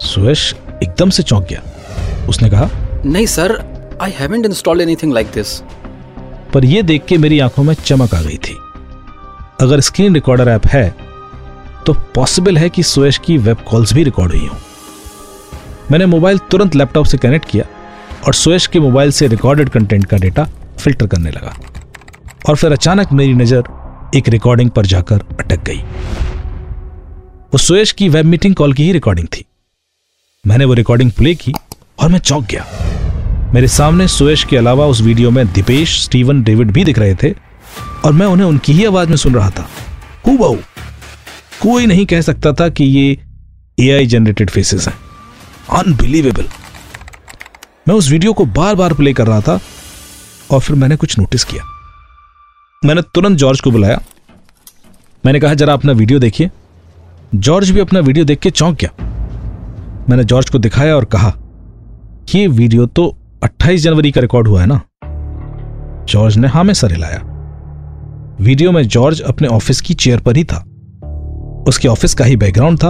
सुयश 0.00 0.54
एकदम 0.82 1.10
से 1.10 1.22
चौंक 1.22 1.46
गया। 1.50 1.62
उसने 2.28 2.50
कहा 2.50 2.68
नहीं 3.04 3.26
sir 3.26 3.58
I 4.02 4.12
haven't 4.18 4.46
installed 4.46 4.82
anything 4.82 5.12
like 5.12 5.26
this 5.26 5.58
पर 6.54 6.64
यह 6.64 6.82
देख 6.82 7.04
के 7.04 7.18
मेरी 7.18 7.38
आँखों 7.38 7.62
में 7.62 7.74
चमक 7.74 8.14
आ 8.14 8.20
गई 8.22 8.38
थी। 8.38 8.56
अगर 9.60 9.80
स्क्रीन 9.80 10.14
रिकॉर्डर 10.14 10.48
ऐप 10.48 10.66
है 10.66 10.94
तो 11.86 11.92
पॉसिबल 12.14 12.58
है 12.58 12.68
कि 12.70 12.82
सुयश 12.82 13.18
की 13.18 13.36
वेब 13.38 13.56
कॉल्स 13.68 13.92
भी 13.92 14.04
रिकॉर्ड 14.04 14.32
हुई 14.32 14.46
हों। 14.46 14.56
मैंने 15.90 16.06
मोबाइल 16.06 16.38
तुरंत 16.50 16.74
लैपटॉप 16.74 17.06
से 17.06 17.18
कनेक्ट 17.18 17.48
किया 17.48 17.64
और 18.26 18.34
सुयश 18.34 18.66
के 18.66 18.80
मोबाइल 18.80 19.10
से 19.10 19.26
रिकॉर्डेड 19.26 19.68
कंटेंट 19.68 20.04
का 20.04 20.16
डेटा 20.16 20.44
फ़िल्टर 20.78 21.06
करने 21.06 21.30
लगा। 21.30 21.56
और 22.48 22.56
फिर 22.56 22.72
अचानक 22.72 23.12
मेरी 23.12 23.34
नज़र 23.34 24.10
एक 24.14 24.28
रिकॉर्डिंग 24.28 24.70
पर 24.70 24.86
जाकर 24.86 25.20
अटक 25.40 25.64
गई। 25.64 25.78
वो 27.46 27.58
सुयश 27.58 27.92
की 27.92 28.08
वेब 28.08 28.26
मीटिंग 28.26 28.54
कॉल 28.54 28.72
की 28.72 28.84
ही 28.84 28.92
रिकॉर्डिंग 28.92 29.28
थी। 29.28 29.44
मैंने 30.44 30.64
वो 30.64 30.74
रिकॉर्डिंग 30.74 31.10
प्ले 31.12 31.34
की 31.34 31.52
और 32.02 32.08
मैं 32.08 32.18
चौंक 32.18 32.46
गया। 32.46 32.66
मेरे 33.54 33.68
सामने 33.68 34.08
सुयश 34.08 34.44
के 34.44 34.56
अलावा 34.56 34.86
उस 34.86 35.00
वीडियो 35.00 35.30
में 35.30 35.46
दीपेश, 35.46 36.02
स्टीवन, 36.04 36.42
डेविड 36.42 36.70
भी 36.70 36.84
दिख 36.84 36.98
रहे 36.98 37.14
थे 37.14 37.34
और 38.04 38.12
मैं 38.12 38.26
उन्हें 38.26 38.46
उनकी 38.46 38.72
ही 38.72 38.84
आवाज़ 38.84 39.08
में 39.08 39.16
सुन 39.16 39.34
रहा 39.34 39.50
था। 39.50 39.68
हु 40.26 40.56
कोई 41.62 41.86
नहीं 41.86 42.06
कह 42.06 42.20
सकता 42.20 42.52
था 42.52 42.68
कि 42.68 42.84
ये 42.84 43.18
एआई 43.80 44.06
जनरेटेड 44.06 44.50
फेसेस 44.50 44.88
हैं। 44.88 44.94
अनबिलीवेबल 45.78 46.44
मैं 47.88 47.94
उस 47.94 48.10
वीडियो 48.10 48.32
को 48.32 48.44
बार 48.46 48.74
बार 48.74 48.94
प्ले 48.94 49.12
कर 49.12 49.26
रहा 49.26 49.40
था 49.40 49.60
और 50.50 50.60
फिर 50.60 50.76
मैंने 50.76 50.96
कुछ 50.96 51.18
नोटिस 51.18 51.44
किया। 51.44 51.64
मैंने 52.84 53.02
तुरंत 53.02 53.38
जॉर्ज 53.38 53.60
को 53.60 53.70
बुलाया। 53.70 54.00
मैंने 55.26 55.40
कहा, 55.40 55.54
जरा 55.54 55.72
अपना 55.72 55.92
वीडियो 55.92 56.18
देखिए। 56.18 56.50
जॉर्ज 57.34 57.70
भी 57.70 57.80
अपना 57.80 58.00
वीडियो 58.00 58.24
देख 58.24 58.38
के 58.38 58.50
चौंक 58.50 58.78
गया। 58.80 58.90
मैंने 60.10 60.24
जॉर्ज 60.24 60.50
को 60.50 60.58
दिखाया 60.58 60.96
और 60.96 61.04
कहा, 61.04 61.32
ये 62.34 62.46
वीडियो 62.46 62.86
तो 62.86 63.16
28 63.42 63.82
जनवरी 63.82 64.10
का 64.10 64.20
रिकॉर्ड 64.20 64.48
हुआ 64.48 64.60
है 64.60 64.66
ना? 64.66 64.80
जॉर्ज 66.04 66.36
ने 66.36 66.48
हाँ 66.48 66.64
में 66.64 66.74
सर 66.74 66.92
हिलाया। 66.92 67.20
वीडियो 68.40 68.72
में 68.72 68.88
जॉर्ज 68.88 69.20
अपने 69.20 69.48
ऑफ़िस 69.48 69.80
की 69.80 69.94
चेयर 69.94 70.20
पर 70.20 70.36
ही 70.36 70.44
था। 70.44 70.64
उसके 71.66 71.88
ऑफ़िस 71.88 72.14
का 72.14 72.24
ही 72.24 72.36
बैकग्राउंड 72.36 72.78
था 72.78 72.88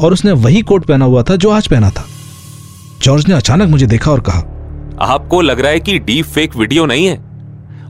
और 0.00 0.12
उसने 0.12 0.32
वही 0.32 0.62
कोट 0.62 0.84
पहना 0.84 1.04
हुआ 1.04 1.22
था 1.22 1.36
जो 1.36 1.50
आज 1.50 1.66
पहना 1.68 1.90
था। 1.90 2.04
जॉर्ज 3.02 3.28
ने 3.28 3.34
अचानक 3.34 3.68
मुझे 3.68 3.86
देखा 3.86 4.10
और 4.10 4.20
कहा 4.20 4.38
आपको 5.04 5.40
लग 5.40 5.60
रहा 5.60 5.70
है 5.72 5.80
कि 5.80 5.98
डीप 5.98 6.24
फेक 6.24 6.56
वीडियो 6.56 6.86
नहीं 6.86 7.06
है? 7.06 7.16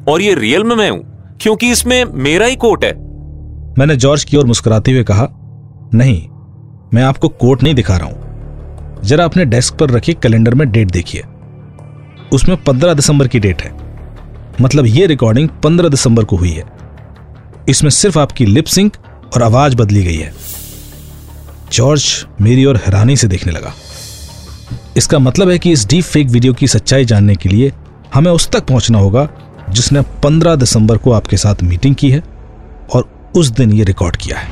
और 0.09 0.23
ये 0.23 0.35
रियल 0.35 0.65
में 0.65 0.75
मैं 0.77 0.91
हूँ 0.91 1.39
क्योंकि 1.41 1.71
इसमें 1.71 2.05
मेरा 2.05 2.47
ही 2.47 2.57
कोट 2.57 2.85
है। 2.85 2.93
मैंने 3.79 3.97
जॉर्ज 3.97 4.25
की 4.25 4.37
ओर 4.37 4.47
मुस्कुराते 4.47 4.93
हुए 4.93 5.03
कहा 5.03 5.29
नहीं 5.95 6.29
मैं 6.95 7.03
आपको 7.03 7.29
कोट 7.29 7.63
नहीं 7.63 7.75
दिखा 7.75 7.97
रहा 7.97 8.09
हूँ। 8.09 9.03
जरा 9.05 9.25
अपने 9.25 9.45
डेस्क 9.45 9.75
पर 9.75 9.91
रखी 9.91 10.15
कैलेंडर 10.15 10.55
में 10.55 10.71
डेट 10.73 10.91
देखिए। 10.91 11.23
उसमें 12.33 12.57
पंद्रह 12.65 12.95
दिसंबर 12.95 13.29
की 13.29 13.39
डेट 13.39 13.63
है। 13.63 13.73
मतलब 14.61 14.87
यह 14.87 15.07
रिकॉर्डिंग 15.07 15.49
पंद्रह 15.63 15.89
दिसंबर 15.89 16.25
को 16.25 16.37
हुई 16.37 16.51
है। 16.51 16.65
इसमें 17.69 17.91
सिर्फ़ 17.91 18.19
आपकी 18.19 18.47
लिप 18.47 18.65
सिंक 18.65 18.97
और 19.35 19.43
आवाज़ 19.43 19.77
बदली 19.77 20.03
गई 20.03 20.17
है। 20.17 20.35
जॉर्ज 21.73 22.27
मेरी 22.41 22.65
ओर 22.65 22.77
हैरानी 22.77 23.17
से 23.17 23.29
देखने 23.29 23.53
लगा। 23.53 23.75
इसका 24.97 25.19
मतलब 25.19 25.51
है 25.51 25.59
कि 25.59 25.73
इस 25.73 25.87
डीप 25.87 26.05
फेक 26.05 26.27
वीडियो 26.27 26.53
की 26.53 26.67
सच्चाई 26.67 27.05
जानने 27.05 27.35
के 27.35 27.49
लिए 27.49 27.73
हमें 28.15 28.31
उस 28.31 28.49
तक 28.49 28.67
पहुँचना 28.67 28.99
होगा 28.99 29.29
जिसने 29.71 30.01
15 30.01 30.57
दिसंबर 30.57 30.97
को 30.97 31.13
आपके 31.13 31.37
साथ 31.37 31.55
मीटिंग 31.63 31.95
की 31.95 32.11
है 32.11 32.23
और 32.95 33.31
उस 33.37 33.49
दिन 33.49 33.73
यह 33.73 33.85
रिकॉर्ड 33.85 34.17
किया 34.17 34.39
है। 34.39 34.49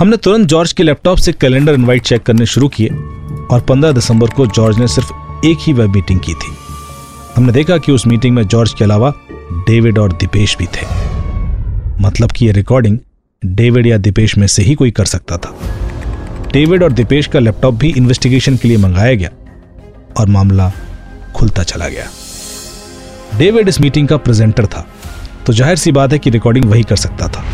हमने 0.00 0.16
तुरंत 0.16 0.46
जॉर्ज 0.46 0.72
के 0.72 0.82
लैपटॉप 0.82 1.18
से 1.18 1.32
कैलेंडर 1.32 1.74
इनवाइट 1.74 2.02
चेक 2.02 2.22
करने 2.22 2.46
शुरू 2.46 2.68
किए 2.68 2.88
और 3.50 3.60
15 3.60 3.92
दिसंबर 3.92 4.30
को 4.30 4.46
जॉर्ज 4.46 4.78
ने 4.78 4.88
सिर्फ़ 4.88 5.12
एक 5.46 5.58
ही 5.60 5.72
वेब 5.72 5.90
मीटिंग 5.90 6.20
की 6.20 6.34
थी। 6.34 6.56
हमने 7.36 7.52
देखा 7.52 7.78
कि 7.78 7.92
उस 7.92 8.06
मीटिंग 8.06 8.36
में 8.36 8.42
जॉर्ज 8.42 8.74
के 8.74 8.84
अलावा 8.84 9.14
डेविड 9.52 9.98
और 9.98 10.12
दीपेश 10.12 10.56
भी 10.56 10.66
थे। 10.66 10.86
मतलब 12.00 12.32
कि 12.32 12.46
यह 12.46 12.52
रिकॉर्डिंग 12.52 12.98
डेविड 13.42 13.86
या 13.86 13.96
दीपेश 13.98 14.36
में 14.38 14.46
से 14.46 14.62
ही 14.62 14.74
कोई 14.74 14.90
कर 14.90 15.04
सकता 15.04 15.36
था। 15.36 15.50
डेविड 16.52 16.82
और 16.82 16.92
दीपेश 16.92 17.26
का 17.26 17.38
लैपटॉप 17.38 17.74
भी 17.74 17.92
इन्वेस्टिगेशन 17.96 18.56
के 18.56 18.68
लिए 18.68 18.76
मंगाया 18.76 19.14
गया 19.14 19.30
और 20.20 20.28
मामला 20.28 20.70
खुलता 21.36 21.62
चला 21.62 21.88
गया। 21.88 22.04
डेविड 23.38 23.68
इस 23.68 23.80
मीटिंग 23.80 24.08
का 24.08 24.16
प्रेजेंटर 24.16 24.66
था 24.66 24.86
तो 25.46 25.52
ज़ाहिर 25.52 25.76
सी 25.76 25.92
बात 25.92 26.12
है 26.12 26.18
कि 26.18 26.30
रिकॉर्डिंग 26.30 26.64
वही 26.64 26.82
कर 26.82 26.96
सकता 26.96 27.28
था। 27.28 27.44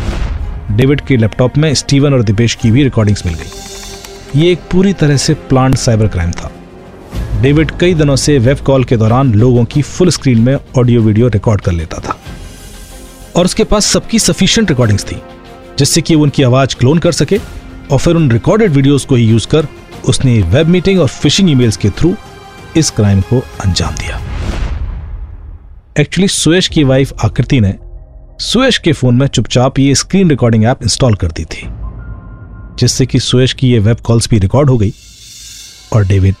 डेविड 0.71 1.01
के 1.01 1.17
लैपटॉप 1.17 1.57
में 1.57 1.73
स्टीवन 1.73 2.13
और 2.13 2.23
दीपेश 2.23 2.55
की 2.55 2.71
भी 2.71 2.83
रिकॉर्डिंग्स 2.83 3.25
मिल 3.25 3.35
गई। 3.35 4.41
ये 4.41 4.51
एक 4.51 4.69
पूरी 4.71 4.93
तरह 4.93 5.17
से 5.17 5.33
प्लान 5.49 5.73
साइबर 5.75 6.07
क्राइम 6.07 6.31
था। 6.31 6.51
डेविड 7.41 7.71
कई 7.79 7.93
दिनों 7.93 8.15
से 8.17 8.37
वेब 8.39 8.65
कॉल 8.65 8.83
के 8.83 8.97
दौरान 8.97 9.33
लोगों 9.35 9.65
की 9.65 9.81
फुल 9.83 10.09
स्क्रीन 10.09 10.41
में 10.41 10.55
ऑडियो 10.77 11.01
वीडियो 11.01 11.27
रिकॉर्ड 11.29 11.61
कर 11.61 11.71
लेता 11.71 12.01
था। 12.01 12.17
और 13.35 13.45
उसके 13.45 13.63
पास 13.63 13.85
सबकी 13.85 14.19
सफिशियंट 14.19 14.69
रिकॉर्डिंग्स 14.69 15.05
थी। 15.05 15.21
जिससे 15.79 16.01
कि 16.01 16.15
उनकी 16.15 16.43
आवाज़ 16.43 16.75
क्लोन 16.75 16.99
कर 16.99 17.11
सके 17.11 17.37
और 17.91 17.97
फिर 17.97 18.15
उन 18.15 18.29
रिकॉर्डेड 18.31 18.71
वीडियोस 18.71 19.05
को 19.05 19.15
ही 19.15 19.25
यूज़ 19.25 19.47
कर 19.47 19.67
उसने 20.09 20.41
वेब 20.43 20.67
मीटिंग 20.67 20.99
और 20.99 21.07
फिशिंग 21.07 21.49
ईमेल्स 21.49 21.77
के 21.77 21.89
थ्रू 21.89 22.15
इस 22.77 22.89
क्राइम 22.89 23.21
को 23.21 23.39
अंजाम 23.65 23.95
दिया। 23.95 24.21
एक्चुअली 25.99 26.27
सुयश 26.27 26.67
की 26.67 26.83
वाइफ 26.83 27.13
आकृति 27.25 27.59
ने 27.59 27.73
सुयश 28.41 28.77
के 28.77 28.91
फ़ोन 28.93 29.15
में 29.15 29.25
चुपचाप 29.27 29.79
ये 29.79 29.95
स्क्रीन 29.95 30.29
रिकॉर्डिंग 30.29 30.65
ऐप 30.65 30.83
इंस्टॉल 30.83 31.15
कर 31.15 31.31
दी 31.31 31.45
थी, 31.45 31.63
जिससे 32.79 33.05
कि 33.05 33.19
सुयश 33.19 33.53
की 33.53 33.69
ये 33.69 33.79
वेब 33.79 33.99
कॉल्स 33.99 34.29
भी 34.29 34.39
रिकॉर्ड 34.39 34.69
हो 34.69 34.77
गई 34.77 34.93
और 35.93 36.05
डेविड 36.07 36.35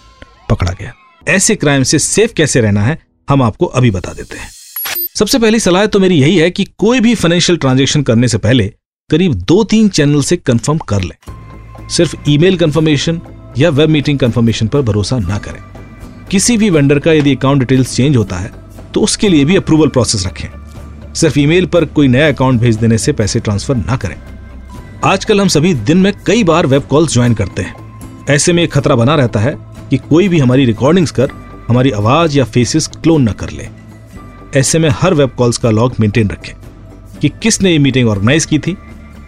पकड़ा 0.49 0.71
गया। 0.71 0.93
ऐसे 1.27 1.55
क्राइम 1.55 1.83
से 1.83 1.99
सेफ़ 1.99 2.33
कैसे 2.33 2.61
रहना 2.61 2.81
है, 2.81 2.97
हम 3.29 3.41
आपको 3.41 3.65
अभी 3.65 3.91
बता 3.91 4.13
देते 4.13 4.37
हैं। 4.37 4.49
सबसे 5.15 5.39
पहली 5.39 5.59
सलाह 5.59 5.85
तो 5.85 5.99
मेरी 5.99 6.19
यही 6.21 6.37
है 6.37 6.49
कि 6.51 6.65
कोई 6.77 6.99
भी 6.99 7.15
फाइनेंशियल 7.15 7.57
ट्रांजेक्शन 7.57 8.01
करने 8.01 8.27
से 8.27 8.37
पहले 8.37 8.71
करीब 9.11 9.33
दो 9.41 9.63
तीन 9.63 9.87
चैनल 9.89 10.21
से 10.21 10.35
कंफर्म 10.37 10.77
कर 10.87 11.01
लें। 11.01 11.87
सिर्फ़ 11.89 12.15
ईमेल 12.29 12.57
कंफर्मेशन 12.57 13.19
या 13.57 13.69
वेब 13.69 13.89
मीटिंग 13.89 14.17
कंफर्मेशन 14.19 14.67
पर 14.67 14.81
भरोसा 14.81 15.19
ना 15.19 15.37
करें। 15.37 15.59
किसी 16.31 16.57
भी 16.57 16.69
वेंडर 16.69 16.99
का 16.99 17.11
यदि 17.11 17.35
अकाउंट 17.35 17.59
डिटेल्स 17.59 17.95
चेंज 17.95 18.17
होता 18.17 18.35
है 18.35 18.51
तो 18.93 19.01
उसके 19.01 19.29
लिए 19.29 19.45
भी 19.45 19.55
अप्रूवल 19.55 19.87
प्रोसेस 19.87 20.25
रखें। 20.27 21.13
सिर्फ़ 21.13 21.39
ईमेल 21.39 21.65
पर 21.65 21.85
कोई 21.85 22.07
नया 22.07 22.27
अकाउंट 22.27 22.59
भेज 22.61 22.75
देने 22.75 22.97
से 22.97 23.13
पैसे 23.13 23.39
ट्रांसफ़र 23.39 23.75
ना 23.75 23.95
करें। 23.97 24.15
आजकल 25.03 25.41
हम 25.41 25.47
सभी 25.47 25.73
दिन 25.73 25.97
में 25.97 26.11
कई 26.25 26.43
बार 26.43 26.65
वेब 26.65 26.83
कॉल्स 26.83 27.13
ज्वाइन 27.13 27.33
करते 27.33 27.61
हैं। 27.61 28.25
ऐसे 28.29 28.53
में 28.53 28.61
एक 28.63 28.71
खतरा 28.71 28.95
बना 28.95 29.15
रहता 29.15 29.39
है 29.39 29.55
कि 29.89 29.97
कोई 29.99 30.27
भी 30.27 30.39
हमारी 30.39 30.65
रिकॉर्डिंग्स 30.65 31.11
कर 31.11 31.31
हमारी 31.69 31.91
आवाज़ 31.93 32.37
या 32.37 32.45
फेसेस 32.45 32.87
क्लोन 32.93 33.29
न 33.29 33.33
कर 33.33 33.51
ले। 33.51 33.69
ऐसे 34.55 34.79
में 34.79 34.89
हर 34.93 35.13
वेब 35.13 35.29
कॉल्स 35.29 35.57
का 35.57 35.71
लॉग 35.71 35.95
मेंटेन 35.99 36.29
रखें 36.29 36.53
कि 37.21 37.29
किसने 37.41 37.71
ये 37.71 37.77
मीटिंग 37.79 38.09
ऑर्गेनाइज 38.09 38.45
की 38.45 38.59
थी 38.59 38.77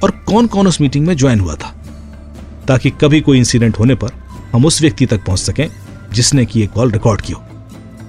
और 0.03 0.11
कौन 0.11 0.47
कौन 0.47 0.67
उस 0.67 0.81
मीटिंग 0.81 1.07
में 1.07 1.17
ज्वाइन 1.17 1.39
हुआ 1.39 1.55
था? 1.55 1.75
ताकि 2.67 2.89
कभी 2.89 3.21
कोई 3.21 3.37
इंसिडेंट 3.37 3.79
होने 3.79 3.95
पर 3.95 4.09
हम 4.53 4.65
उस 4.65 4.81
व्यक्ति 4.81 5.05
तक 5.05 5.25
पहुँच 5.25 5.39
सकें, 5.39 5.69
जिसने 6.13 6.45
की 6.45 6.67
कॉल 6.67 6.91
रिकॉर्ड 6.91 7.21
की 7.21 7.33
हो। 7.33 7.43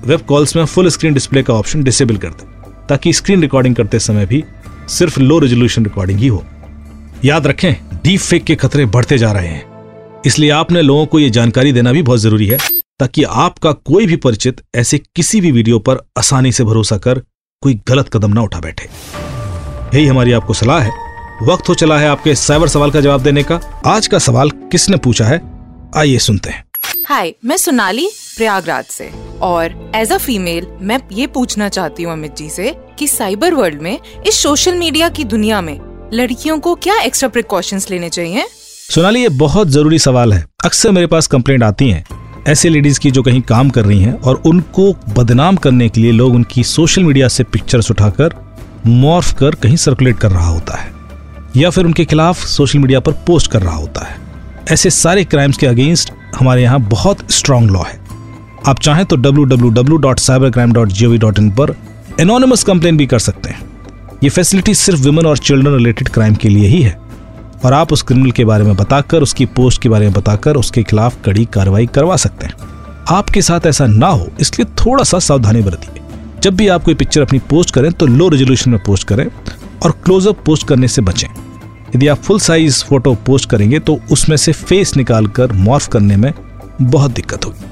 वेब 0.04 0.20
कॉल्स 0.20 0.56
में 0.56 0.64
फुल 0.64 0.88
स्क्रीन 0.88 1.14
डिस्प्ले 1.14 1.42
का 1.42 1.54
ऑप्शन 1.54 1.82
डिसेबल 1.82 2.16
कर 2.16 2.28
दें, 2.28 2.46
ताकि 2.86 3.12
स्क्रीन 3.12 3.40
रिकॉर्डिंग 3.40 3.74
करते 3.74 3.98
समय 3.98 4.26
भी 4.26 4.44
सिर्फ़ 4.88 5.20
लो 5.20 5.38
रेजोल्यूशन 5.38 5.84
रिकॉर्डिंग 5.84 6.18
ही 6.18 6.26
हो। 6.26 6.44
याद 7.24 7.46
रखें 7.46 7.74
डीप 8.04 8.20
फेक 8.20 8.44
के 8.44 8.54
खतरे 8.56 8.86
बढ़ते 8.86 9.18
जा 9.18 9.32
रहे 9.32 9.48
हैं। 9.48 9.70
इसलिए 10.26 10.50
आपने 10.50 10.82
लोगों 10.82 11.06
को 11.06 11.18
यह 11.18 11.30
जानकारी 11.30 11.72
देना 11.72 11.92
भी 11.92 12.02
बहुत 12.02 12.20
ज़रूरी 12.20 12.46
है, 12.46 12.58
ताकि 12.98 13.22
आपका 13.22 13.72
कोई 13.72 14.06
भी 14.06 14.16
परिचित 14.16 14.60
ऐसे 14.74 14.98
किसी 14.98 15.40
भी 15.40 15.52
वीडियो 15.52 15.78
पर 15.78 15.98
आसानी 16.18 16.52
से 16.52 16.64
भरोसा 16.64 16.96
कर 16.96 17.22
कोई 17.62 17.80
गलत 17.88 18.08
कदम 18.08 18.32
ना 18.32 18.42
उठा 18.42 18.60
बैठे। 18.60 18.88
यही 19.94 20.06
हमारी 20.06 20.32
आपको 20.32 20.54
सलाह 20.54 20.80
है। 20.80 21.09
वक्त 21.42 21.68
हो 21.68 21.74
चला 21.74 21.98
है 21.98 22.08
आपके 22.08 22.34
साइबर 22.34 22.68
सवाल 22.68 22.90
का 22.90 23.00
जवाब 23.00 23.22
देने 23.22 23.42
का। 23.42 23.54
आज 23.86 24.06
का 24.06 24.18
सवाल 24.18 24.50
किसने 24.50 24.96
पूछा 24.96 25.24
है? 25.24 25.40
आइए 25.96 26.18
सुनते 26.18 26.50
हैं। 26.50 26.64
हाय 27.06 27.34
मैं 27.44 27.56
सोनाली 27.56 28.08
प्रयागराज 28.36 28.84
से। 28.84 29.10
और 29.42 29.92
एज 29.96 30.12
अ 30.12 30.16
फीमेल 30.16 30.66
मैं 30.82 30.98
ये 31.12 31.26
पूछना 31.26 31.68
चाहती 31.68 32.02
हूँ 32.02 32.12
अमित 32.12 32.36
जी 32.36 32.48
से 32.50 32.74
कि 32.98 33.08
साइबर 33.08 33.54
वर्ल्ड 33.54 33.82
में 33.82 33.98
इस 34.26 34.42
सोशल 34.42 34.74
मीडिया 34.74 35.08
की 35.08 35.24
दुनिया 35.24 35.60
में 35.60 35.80
लड़कियों 36.14 36.58
को 36.58 36.74
क्या 36.74 37.00
एक्स्ट्रा 37.00 37.28
प्रिकॉशंस 37.28 37.90
लेने 37.90 38.08
चाहिए? 38.08 38.46
सोनाली 38.90 39.22
ये 39.22 39.28
बहुत 39.28 39.68
ज़रूरी 39.68 39.98
सवाल 39.98 40.32
है। 40.32 40.44
अक्सर 40.64 40.90
मेरे 40.90 41.06
पास 41.06 41.26
कंप्लेंट 41.26 41.62
आती 41.62 41.90
हैं 41.90 42.04
ऐसे 42.48 42.68
लेडीज़ 42.68 43.00
की 43.00 43.10
जो 43.10 43.22
कहीं 43.22 43.40
काम 43.40 43.70
कर 43.70 43.84
रही 43.84 44.02
हैं 44.02 44.20
और 44.20 44.42
उनको 44.46 44.92
बदनाम 44.92 45.56
करने 45.56 45.88
के 45.88 46.00
लिए 46.00 46.12
लोग 46.12 46.34
उनकी 46.34 46.64
सोशल 46.64 47.04
मीडिया 47.04 47.28
से 47.28 47.44
पिक्चर्स 47.44 47.90
उठाकर 47.90 48.34
मॉर्फ 48.86 49.34
कर 49.34 49.54
कहीं 49.54 49.76
सर्कुलेट 49.76 50.18
कर 50.18 50.30
रहा 50.30 50.48
होता 50.48 50.76
है। 50.76 50.99
या 51.56 51.70
फिर 51.70 51.84
उनके 51.84 52.04
खिलाफ 52.04 52.46
सोशल 52.46 52.78
मीडिया 52.78 53.00
पर 53.00 53.12
पोस्ट 53.12 53.50
कर 53.50 53.62
रहा 53.62 53.76
होता 53.76 54.06
है। 54.06 54.16
ऐसे 54.70 54.90
सारे 54.90 55.24
क्राइम्स 55.24 55.56
के 55.56 55.66
अगेंस्ट 55.66 56.12
हमारे 56.38 56.62
यहाँ 56.62 56.80
बहुत 56.80 57.30
स्ट्रांग 57.30 57.70
लॉ 57.70 57.82
है। 57.82 58.00
आप 58.66 58.80
चाहें 58.80 59.04
तो 59.04 59.16
www.cybercrime.gov.in 59.16 61.56
पर 61.56 61.76
एनोनिमस 62.20 62.62
कंप्लेन 62.62 62.96
भी 62.96 63.06
कर 63.06 63.18
सकते 63.18 63.50
हैं। 63.50 63.70
ये 64.24 64.30
फैसिलिटी 64.30 64.74
सिर्फ़ 64.74 65.00
वुमेन 65.00 65.26
और 65.26 65.38
चिल्ड्रन 65.38 65.72
रिलेटेड 65.72 66.08
क्राइम 66.08 66.34
के 66.34 66.48
लिए 66.48 66.68
ही 66.68 66.82
है। 66.82 67.00
और 67.64 67.72
आप 67.72 67.92
उस 67.92 68.02
क्रिमिनल 68.02 68.30
के 68.30 68.44
बारे 68.44 68.64
में 68.64 68.76
बताकर, 68.76 69.22
उसकी 69.22 69.46
पोस्ट 69.46 69.82
के 69.82 69.88
बारे 69.88 70.04
में 70.04 70.14
बताकर, 70.14 70.56
उसके 70.56 70.82
खिलाफ 70.82 71.16
कड़ी 71.24 71.44
कार्रवाई 71.44 71.86
करवा 71.86 72.16
सकते 72.16 72.46
हैं। 72.46 72.54
आपके 73.08 73.42
साथ 73.42 73.60
ऐसा 73.66 73.86
ना 73.86 74.06
हो, 74.06 74.28
इसलिए 74.40 74.64
थोड़ा 74.64 75.04
सा 75.04 75.18
सावधानी 75.18 75.62
बरतिए। 75.62 76.02
जब 76.42 76.54
भी 76.54 76.68
आप 76.68 76.84
कोई 76.84 76.94
पिक्चर 76.94 77.22
अपनी 77.22 77.38
पोस्ट 77.38 77.70
करें 77.70 77.92
तो 77.92 78.06
लो 78.06 78.28
रेजोल्यूशन 78.28 78.70
में 78.70 78.80
पोस्ट 78.86 79.08
करें 79.08 79.26
और 79.82 79.90
क्लोजअप 79.90 80.42
पोस्ट 80.46 80.68
करने 80.68 80.88
से 80.88 81.02
बचें। 81.02 81.28
यदि 81.96 82.08
आप 82.08 82.18
फुल 82.18 82.38
साइज़ 82.40 82.84
फ़ोटो 82.84 83.14
पोस्ट 83.26 83.48
करेंगे 83.50 83.78
तो 83.78 83.98
उसमें 84.12 84.36
से 84.36 84.52
फेस 84.52 84.96
निकालकर 84.96 85.52
मॉर्फ 85.52 85.88
करने 85.88 86.16
में 86.16 86.32
बहुत 86.82 87.10
दिक्कत 87.10 87.44
होगी। 87.44 87.68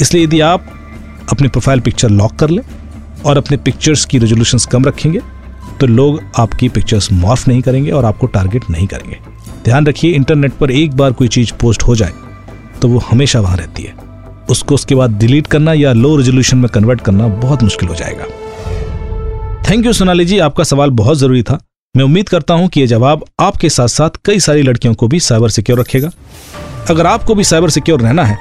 इसलिए 0.00 0.24
यदि 0.24 0.40
आप 0.40 0.66
अपनी 1.32 1.48
प्रोफ़ाइल 1.48 1.80
पिक्चर 1.80 2.10
लॉक 2.10 2.34
कर 2.34 2.50
लें 2.50 2.62
और 3.26 3.36
अपने 3.36 3.56
पिक्चर्स 3.56 4.04
की 4.04 4.18
रेजोल्यूशंस 4.18 4.66
कम 4.66 4.84
रखेंगे 4.84 5.20
तो 5.80 5.86
लोग 5.86 6.20
आपकी 6.38 6.68
पिक्चर्स 6.68 7.12
मॉर्फ 7.12 7.46
नहीं 7.48 7.62
करेंगे 7.62 7.90
और 7.90 8.04
आपको 8.04 8.26
टारगेट 8.26 8.70
नहीं 8.70 8.86
करेंगे। 8.86 9.18
ध्यान 9.64 9.86
रखिए 9.86 10.12
इंटरनेट 10.12 10.52
पर 10.52 10.70
एक 10.70 10.96
बार 10.96 11.12
कोई 11.12 11.28
चीज़ 11.28 11.52
पोस्ट 11.60 11.82
हो 11.82 11.94
जाए 11.96 12.12
तो 12.82 12.88
वो 12.88 12.98
हमेशा 13.10 13.40
वहाँ 13.40 13.56
रहती 13.56 13.82
है। 13.82 13.94
उसको 14.50 14.74
उसके 14.74 14.94
बाद 14.94 15.18
डिलीट 15.18 15.46
करना 15.46 15.72
या 15.72 15.92
लो 15.92 16.16
रेजोल्यूशन 16.16 16.58
में 16.58 16.68
कन्वर्ट 16.70 17.00
करना 17.00 17.26
बहुत 17.38 17.62
मुश्किल 17.62 17.88
हो 17.88 17.94
जाएगा। 17.94 18.24
Thank 19.70 19.86
you 19.86 19.92
Sonali 19.92 20.24
ji. 20.24 20.38
आपका 20.38 20.64
सवाल 20.64 20.90
बहुत 20.90 21.18
ज़रूरी 21.18 21.42
था। 21.42 21.58
मैं 21.94 22.04
उम्मीद 22.04 22.28
करता 22.28 22.54
हूँ 22.54 22.68
कि 22.68 22.80
यह 22.80 22.86
जवाब 22.86 23.24
आपके 23.40 23.68
साथ 23.68 23.88
साथ 23.88 24.16
कई 24.24 24.40
सारी 24.40 24.62
लड़कियों 24.62 24.94
को 24.94 25.06
भी 25.08 25.18
साइबर 25.20 25.50
सिक्योर 25.50 25.78
रखेगा। 25.80 26.10
अगर 26.90 27.06
आपको 27.06 27.34
भी 27.34 27.44
साइबर 27.44 27.70
सिक्योर 27.70 28.00
रहना 28.00 28.24
है 28.24 28.36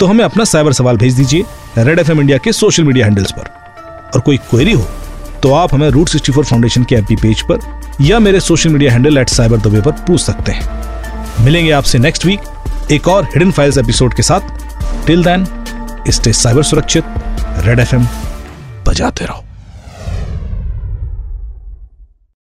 तो 0.00 0.06
हमें 0.06 0.24
अपना 0.24 0.44
साइबर 0.44 0.72
सवाल 0.72 0.96
भेज 0.96 1.14
दीजिए 1.14 1.44
रेड 1.78 1.98
एफएम 1.98 2.20
इंडिया 2.20 2.38
के 2.38 2.52
सोशल 2.52 2.84
मीडिया 2.84 3.06
हैंडल्स 3.06 3.32
पर। 3.32 3.48
और 4.14 4.20
कोई 4.20 4.36
क्वेरी 4.50 4.72
हो 4.72 4.86
तो 5.42 5.52
आप 5.54 5.74
हमें 5.74 5.88
रूट 5.90 6.08
सिक्सटी 6.08 6.32
फोर 6.32 6.44
फाउंडेशन 6.44 6.84
के 6.84 6.96
एपी 6.96 7.16
पेज 7.16 7.42
पर 7.50 7.58
या 8.02 8.18
मेरे 8.18 8.40
social 8.40 8.70
media 8.70 8.92
handle 8.92 9.18
at 9.18 9.28
cyber 9.28 9.56
Dubey 9.58 9.80
पर 9.80 9.92
पूछ 10.06 10.20
सकते 10.20 10.52
हैं। 10.52 11.44
मिलेंगे 11.44 11.70
आपसे 11.72 11.98
नेक्स्ट 11.98 12.26
वीक 12.26 12.90
एक 12.92 13.08
और 13.08 13.24
हिडन 13.26 13.50
फाइल्स 13.50 13.78
एपिसोड 13.78 14.14
के 14.14 14.22
साथ। 14.22 15.06
टिल 15.06 15.24
देन 15.24 15.46
स्टे 16.10 16.32
साइबर 16.34 16.62
सुरक्षित, 16.62 17.04
रेड 17.66 17.80
एफएम 17.80 18.06
बजाते 18.86 19.24
रहो। 19.24 19.44